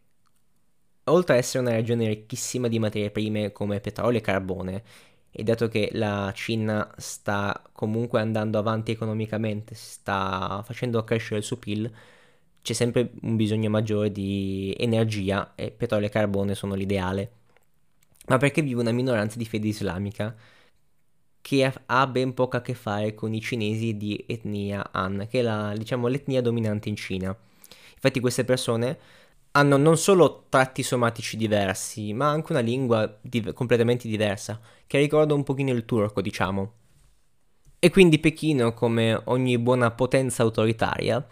oltre 1.05 1.33
ad 1.33 1.39
essere 1.39 1.63
una 1.63 1.75
regione 1.75 2.07
ricchissima 2.07 2.67
di 2.67 2.79
materie 2.79 3.11
prime 3.11 3.51
come 3.51 3.79
petrolio 3.79 4.19
e 4.19 4.21
carbone, 4.21 4.83
e 5.31 5.43
dato 5.43 5.67
che 5.67 5.89
la 5.93 6.31
Cina 6.33 6.91
sta 6.97 7.61
comunque 7.71 8.19
andando 8.19 8.57
avanti 8.57 8.91
economicamente, 8.91 9.75
sta 9.75 10.61
facendo 10.65 11.03
crescere 11.03 11.39
il 11.39 11.43
suo 11.43 11.57
PIL, 11.57 11.91
c'è 12.61 12.73
sempre 12.73 13.11
un 13.21 13.35
bisogno 13.35 13.69
maggiore 13.69 14.11
di 14.11 14.75
energia 14.77 15.53
e 15.55 15.71
petrolio 15.71 16.07
e 16.07 16.09
carbone 16.09 16.55
sono 16.55 16.73
l'ideale. 16.75 17.31
Ma 18.27 18.37
perché 18.37 18.61
vive 18.61 18.81
una 18.81 18.91
minoranza 18.91 19.37
di 19.37 19.45
fede 19.45 19.67
islamica 19.67 20.35
che 21.41 21.73
ha 21.85 22.07
ben 22.07 22.33
poco 22.33 22.57
a 22.57 22.61
che 22.61 22.73
fare 22.73 23.13
con 23.13 23.33
i 23.33 23.39
cinesi 23.41 23.95
di 23.95 24.21
etnia 24.27 24.89
Han, 24.91 25.27
che 25.29 25.39
è 25.39 25.41
la, 25.43 25.73
diciamo, 25.77 26.07
l'etnia 26.07 26.41
dominante 26.41 26.89
in 26.89 26.95
Cina. 26.97 27.37
Infatti 27.97 28.19
queste 28.19 28.45
persone 28.45 28.97
hanno 29.51 29.77
non 29.77 29.97
solo 29.97 30.45
tratti 30.49 30.83
somatici 30.83 31.35
diversi, 31.35 32.13
ma 32.13 32.29
anche 32.29 32.51
una 32.51 32.61
lingua 32.61 33.17
div- 33.21 33.53
completamente 33.53 34.07
diversa, 34.07 34.59
che 34.85 34.99
ricorda 34.99 35.33
un 35.33 35.43
pochino 35.43 35.71
il 35.71 35.83
turco, 35.85 36.21
diciamo. 36.21 36.73
E 37.79 37.89
quindi 37.89 38.19
Pechino, 38.19 38.73
come 38.73 39.19
ogni 39.25 39.57
buona 39.57 39.91
potenza 39.91 40.43
autoritaria, 40.43 41.25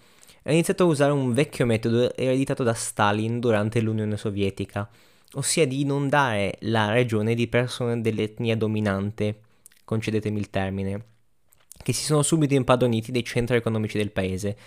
ha 0.43 0.51
iniziato 0.51 0.83
a 0.83 0.87
usare 0.87 1.11
un 1.11 1.33
vecchio 1.33 1.65
metodo 1.65 2.15
ereditato 2.15 2.63
da 2.63 2.73
Stalin 2.73 3.39
durante 3.39 3.79
l'Unione 3.81 4.17
Sovietica, 4.17 4.89
ossia 5.33 5.67
di 5.67 5.81
inondare 5.81 6.57
la 6.61 6.91
regione 6.91 7.35
di 7.35 7.47
persone 7.47 8.01
dell'etnia 8.01 8.55
dominante, 8.55 9.41
concedetemi 9.83 10.39
il 10.39 10.49
termine, 10.49 11.05
che 11.83 11.93
si 11.93 12.03
sono 12.03 12.23
subito 12.23 12.53
impadroniti 12.55 13.11
dei 13.11 13.23
centri 13.23 13.55
economici 13.55 13.97
del 13.97 14.11
paese, 14.11 14.57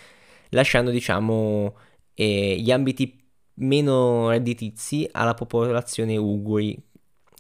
lasciando, 0.51 0.91
diciamo, 0.91 1.75
eh, 2.21 2.57
gli 2.59 2.73
ambiti 2.73 3.17
meno 3.55 4.29
redditizi 4.29 5.09
alla 5.13 5.35
popolazione 5.35 6.17
uguri, 6.17 6.77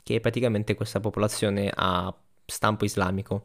che 0.05 0.17
è 0.17 0.21
praticamente 0.21 0.75
questa 0.75 1.01
popolazione 1.01 1.71
a 1.75 2.15
stampo 2.47 2.85
islamico. 2.85 3.43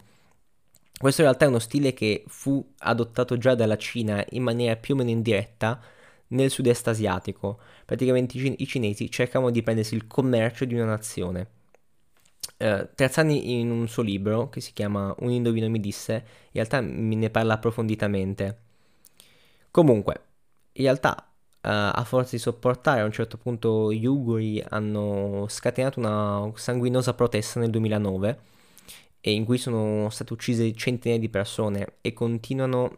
Questo 0.96 1.22
in 1.22 1.28
realtà 1.28 1.46
è 1.46 1.50
uno 1.50 1.58
stile 1.60 1.94
che 1.94 2.24
fu 2.28 2.64
adottato 2.80 3.38
già 3.38 3.56
dalla 3.56 3.78
Cina 3.78 4.24
in 4.30 4.44
maniera 4.44 4.76
più 4.76 4.94
o 4.94 4.98
meno 4.98 5.10
indiretta 5.10 5.82
nel 6.28 6.52
sud-est 6.52 6.88
asiatico. 6.88 7.60
Praticamente 7.84 8.38
i 8.38 8.68
cinesi 8.68 9.10
cercavano 9.10 9.50
di 9.50 9.64
prendersi 9.64 9.96
il 9.96 10.06
commercio 10.06 10.66
di 10.66 10.76
una 10.76 10.86
nazione. 10.86 11.48
Uh, 12.58 12.88
Terzani 12.94 13.60
in 13.60 13.72
un 13.72 13.88
suo 13.88 14.04
libro 14.04 14.50
che 14.50 14.62
si 14.62 14.72
chiama 14.72 15.14
Un 15.20 15.32
indovino 15.32 15.68
mi 15.68 15.80
disse, 15.80 16.14
in 16.14 16.52
realtà 16.52 16.80
me 16.80 17.16
ne 17.16 17.30
parla 17.32 17.56
approfonditamente. 17.56 18.60
Comunque, 19.72 20.33
in 20.74 20.84
realtà 20.84 21.28
Uh, 21.66 21.96
a 21.96 22.04
forza 22.04 22.32
di 22.36 22.42
sopportare, 22.42 23.00
a 23.00 23.06
un 23.06 23.14
certo 23.14 23.38
punto 23.38 23.94
gli 23.94 24.06
Uguri 24.06 24.62
hanno 24.68 25.46
scatenato 25.48 25.98
una 25.98 26.52
sanguinosa 26.56 27.14
protesta 27.14 27.62
nel 27.62 27.70
2009 27.70 28.40
in 29.32 29.46
cui 29.46 29.58
sono 29.58 30.10
state 30.10 30.34
uccise 30.34 30.74
centinaia 30.74 31.20
di 31.20 31.30
persone 31.30 31.96
e 32.02 32.14
continuano 32.14 32.98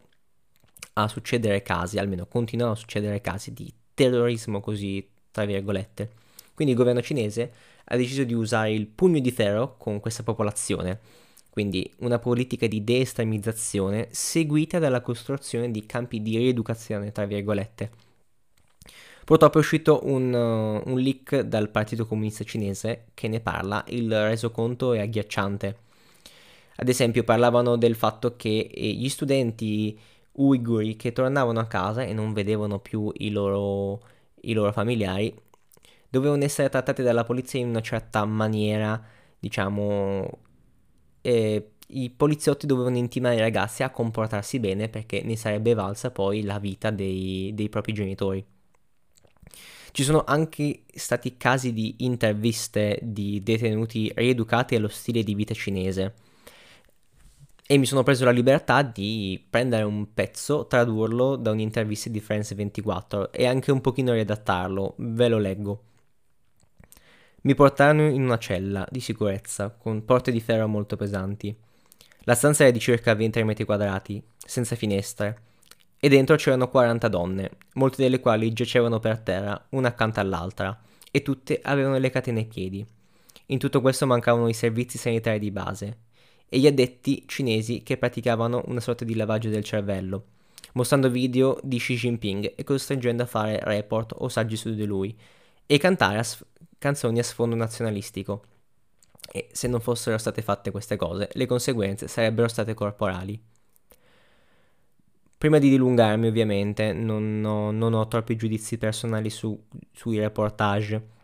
a 0.94 1.08
succedere 1.08 1.62
casi, 1.62 1.98
almeno 1.98 2.26
continuano 2.26 2.72
a 2.72 2.76
succedere 2.76 3.20
casi 3.20 3.52
di 3.52 3.72
terrorismo 3.94 4.60
così, 4.60 5.06
tra 5.30 5.44
virgolette. 5.44 6.10
Quindi 6.54 6.72
il 6.72 6.78
governo 6.80 7.02
cinese 7.02 7.52
ha 7.84 7.96
deciso 7.96 8.24
di 8.24 8.34
usare 8.34 8.72
il 8.72 8.86
pugno 8.86 9.20
di 9.20 9.30
ferro 9.30 9.76
con 9.76 10.00
questa 10.00 10.22
popolazione, 10.22 11.00
quindi 11.56 11.90
una 12.00 12.18
politica 12.18 12.66
di 12.66 12.84
deestremizzazione 12.84 14.08
seguita 14.10 14.78
dalla 14.78 15.00
costruzione 15.00 15.70
di 15.70 15.86
campi 15.86 16.20
di 16.20 16.36
rieducazione, 16.36 17.12
tra 17.12 17.24
virgolette. 17.24 17.90
Purtroppo 19.24 19.56
è 19.56 19.60
uscito 19.60 20.00
un, 20.02 20.34
uh, 20.34 20.86
un 20.86 20.98
leak 20.98 21.40
dal 21.40 21.70
Partito 21.70 22.04
Comunista 22.04 22.44
Cinese 22.44 23.06
che 23.14 23.28
ne 23.28 23.40
parla, 23.40 23.82
il 23.88 24.14
resoconto 24.28 24.92
è 24.92 25.00
agghiacciante. 25.00 25.78
Ad 26.76 26.90
esempio 26.90 27.24
parlavano 27.24 27.78
del 27.78 27.94
fatto 27.94 28.36
che 28.36 28.70
eh, 28.70 28.88
gli 28.90 29.08
studenti 29.08 29.98
uiguri 30.32 30.94
che 30.96 31.12
tornavano 31.12 31.58
a 31.58 31.66
casa 31.66 32.02
e 32.02 32.12
non 32.12 32.34
vedevano 32.34 32.80
più 32.80 33.10
i 33.14 33.30
loro, 33.30 34.02
i 34.42 34.52
loro 34.52 34.72
familiari 34.72 35.34
dovevano 36.10 36.44
essere 36.44 36.68
trattati 36.68 37.02
dalla 37.02 37.24
polizia 37.24 37.60
in 37.60 37.68
una 37.68 37.80
certa 37.80 38.26
maniera, 38.26 39.02
diciamo, 39.38 40.44
eh, 41.26 41.70
i 41.88 42.10
poliziotti 42.10 42.66
dovevano 42.66 42.96
intimare 42.98 43.34
i 43.34 43.40
ragazzi 43.40 43.82
a 43.82 43.90
comportarsi 43.90 44.60
bene 44.60 44.88
perché 44.88 45.22
ne 45.24 45.36
sarebbe 45.36 45.74
valsa 45.74 46.12
poi 46.12 46.42
la 46.42 46.58
vita 46.60 46.90
dei, 46.90 47.50
dei 47.52 47.68
propri 47.68 47.92
genitori. 47.92 48.44
Ci 49.90 50.04
sono 50.04 50.22
anche 50.24 50.82
stati 50.94 51.36
casi 51.36 51.72
di 51.72 51.96
interviste 51.98 52.98
di 53.02 53.42
detenuti 53.42 54.12
rieducati 54.14 54.76
allo 54.76 54.88
stile 54.88 55.22
di 55.22 55.34
vita 55.34 55.54
cinese 55.54 56.14
e 57.66 57.76
mi 57.78 57.86
sono 57.86 58.04
preso 58.04 58.24
la 58.24 58.30
libertà 58.30 58.82
di 58.82 59.44
prendere 59.48 59.82
un 59.82 60.12
pezzo, 60.14 60.66
tradurlo 60.66 61.34
da 61.34 61.50
un'intervista 61.50 62.08
di 62.08 62.20
France 62.20 62.54
24 62.54 63.32
e 63.32 63.46
anche 63.46 63.72
un 63.72 63.80
pochino 63.80 64.12
riadattarlo, 64.12 64.94
ve 64.98 65.28
lo 65.28 65.38
leggo. 65.38 65.82
Mi 67.46 67.54
portarono 67.54 68.08
in 68.08 68.24
una 68.24 68.38
cella 68.38 68.84
di 68.90 68.98
sicurezza 68.98 69.70
con 69.70 70.04
porte 70.04 70.32
di 70.32 70.40
ferro 70.40 70.66
molto 70.66 70.96
pesanti. 70.96 71.56
La 72.22 72.34
stanza 72.34 72.64
era 72.64 72.72
di 72.72 72.80
circa 72.80 73.14
20 73.14 73.44
metri 73.44 73.64
quadrati, 73.64 74.20
senza 74.36 74.74
finestre, 74.74 75.42
e 75.96 76.08
dentro 76.08 76.34
c'erano 76.34 76.68
40 76.68 77.06
donne, 77.06 77.50
molte 77.74 78.02
delle 78.02 78.18
quali 78.18 78.52
giacevano 78.52 78.98
per 78.98 79.20
terra, 79.20 79.64
una 79.70 79.86
accanto 79.86 80.18
all'altra, 80.18 80.76
e 81.12 81.22
tutte 81.22 81.60
avevano 81.62 81.98
le 81.98 82.10
catene 82.10 82.40
ai 82.40 82.46
piedi. 82.46 82.84
In 83.46 83.58
tutto 83.58 83.80
questo 83.80 84.06
mancavano 84.06 84.48
i 84.48 84.52
servizi 84.52 84.98
sanitari 84.98 85.38
di 85.38 85.52
base, 85.52 85.98
e 86.48 86.58
gli 86.58 86.66
addetti 86.66 87.28
cinesi 87.28 87.84
che 87.84 87.96
praticavano 87.96 88.64
una 88.66 88.80
sorta 88.80 89.04
di 89.04 89.14
lavaggio 89.14 89.50
del 89.50 89.62
cervello, 89.62 90.24
mostrando 90.72 91.08
video 91.08 91.60
di 91.62 91.78
Xi 91.78 91.94
Jinping 91.94 92.54
e 92.56 92.64
costringendo 92.64 93.22
a 93.22 93.26
fare 93.26 93.60
report 93.62 94.16
o 94.18 94.28
saggi 94.28 94.56
su 94.56 94.74
di 94.74 94.84
lui, 94.84 95.16
e 95.66 95.78
cantare 95.78 96.18
a 96.18 96.22
sf- 96.22 96.44
canzoni 96.78 97.18
a 97.18 97.22
sfondo 97.22 97.54
nazionalistico. 97.56 98.44
E 99.32 99.48
se 99.52 99.68
non 99.68 99.80
fossero 99.80 100.18
state 100.18 100.42
fatte 100.42 100.70
queste 100.70 100.96
cose, 100.96 101.28
le 101.32 101.46
conseguenze 101.46 102.08
sarebbero 102.08 102.48
state 102.48 102.74
corporali. 102.74 103.40
Prima 105.38 105.58
di 105.58 105.68
dilungarmi, 105.68 106.28
ovviamente, 106.28 106.92
non 106.92 107.44
ho, 107.44 107.70
non 107.70 107.92
ho 107.92 108.08
troppi 108.08 108.36
giudizi 108.36 108.78
personali 108.78 109.28
su, 109.28 109.66
sui 109.92 110.18
reportage 110.18 111.14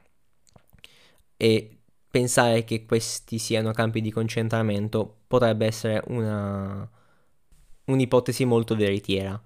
e 1.37 1.79
pensare 2.11 2.63
che 2.65 2.85
questi 2.85 3.39
siano 3.39 3.73
campi 3.73 4.03
di 4.03 4.13
concentramento 4.13 5.21
potrebbe 5.27 5.65
essere 5.67 6.03
una, 6.09 6.89
un'ipotesi 7.87 8.45
molto 8.45 8.77
veritiera. 8.77 9.41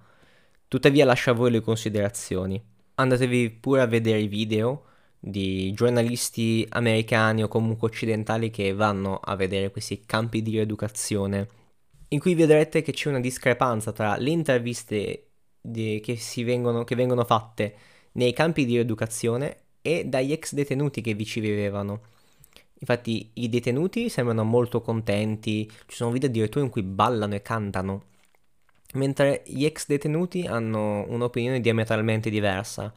Tuttavia 0.66 1.04
lascio 1.04 1.30
a 1.30 1.34
voi 1.34 1.52
le 1.52 1.60
considerazioni. 1.60 2.60
Andatevi 2.96 3.50
pure 3.50 3.82
a 3.82 3.86
vedere 3.86 4.18
i 4.18 4.26
video 4.26 4.84
di 5.18 5.72
giornalisti 5.72 6.66
americani 6.70 7.42
o 7.42 7.48
comunque 7.48 7.88
occidentali 7.88 8.50
che 8.50 8.72
vanno 8.72 9.16
a 9.16 9.34
vedere 9.36 9.70
questi 9.70 10.04
campi 10.06 10.42
di 10.42 10.52
rieducazione, 10.52 11.48
in 12.08 12.20
cui 12.20 12.34
vedrete 12.34 12.82
che 12.82 12.92
c'è 12.92 13.08
una 13.08 13.20
discrepanza 13.20 13.92
tra 13.92 14.16
le 14.16 14.30
interviste 14.30 15.26
di, 15.60 16.00
che, 16.02 16.18
vengono, 16.44 16.84
che 16.84 16.94
vengono 16.94 17.24
fatte 17.24 17.74
nei 18.12 18.32
campi 18.32 18.64
di 18.64 18.74
rieducazione 18.74 19.56
e 19.82 20.04
dagli 20.04 20.32
ex 20.32 20.52
detenuti 20.52 21.00
che 21.00 21.14
vi 21.14 21.24
ci 21.24 21.40
vivevano. 21.40 22.14
Infatti 22.78 23.30
i 23.34 23.48
detenuti 23.48 24.08
sembrano 24.08 24.44
molto 24.44 24.80
contenti, 24.80 25.68
ci 25.86 25.96
sono 25.96 26.10
video 26.10 26.28
addirittura 26.28 26.64
in 26.64 26.70
cui 26.70 26.82
ballano 26.82 27.34
e 27.34 27.42
cantano, 27.42 28.04
mentre 28.94 29.42
gli 29.46 29.64
ex 29.64 29.86
detenuti 29.86 30.46
hanno 30.46 31.04
un'opinione 31.08 31.60
diametralmente 31.60 32.30
diversa. 32.30 32.92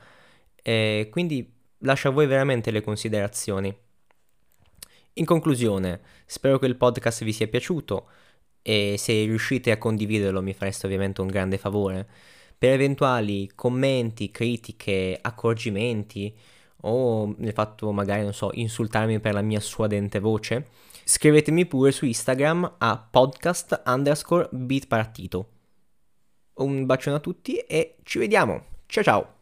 E 0.61 1.07
quindi 1.09 1.58
lascio 1.79 2.09
a 2.09 2.11
voi 2.11 2.27
veramente 2.27 2.71
le 2.71 2.81
considerazioni. 2.81 3.75
In 5.13 5.25
conclusione, 5.25 6.01
spero 6.25 6.59
che 6.59 6.65
il 6.65 6.77
podcast 6.77 7.23
vi 7.23 7.33
sia 7.33 7.47
piaciuto 7.47 8.07
e 8.61 8.95
se 8.97 9.13
riuscite 9.23 9.71
a 9.71 9.77
condividerlo 9.77 10.41
mi 10.41 10.53
fareste 10.53 10.85
ovviamente 10.85 11.21
un 11.21 11.27
grande 11.27 11.57
favore. 11.57 12.07
Per 12.57 12.71
eventuali 12.71 13.49
commenti, 13.55 14.31
critiche, 14.31 15.17
accorgimenti, 15.21 16.35
o 16.81 17.33
nel 17.37 17.53
fatto 17.53 17.91
magari, 17.91 18.23
non 18.23 18.33
so, 18.33 18.51
insultarmi 18.53 19.19
per 19.19 19.33
la 19.33 19.41
mia 19.41 19.59
suadente 19.59 20.19
voce, 20.19 20.67
scrivetemi 21.03 21.65
pure 21.65 21.91
su 21.91 22.05
Instagram 22.05 22.75
a 22.77 22.97
podcast 22.97 23.81
underscore 23.85 24.47
bitpartito. 24.51 25.49
Un 26.55 26.85
bacione 26.85 27.17
a 27.17 27.19
tutti 27.19 27.57
e 27.57 27.95
ci 28.03 28.19
vediamo. 28.19 28.65
Ciao 28.85 29.03
ciao! 29.03 29.38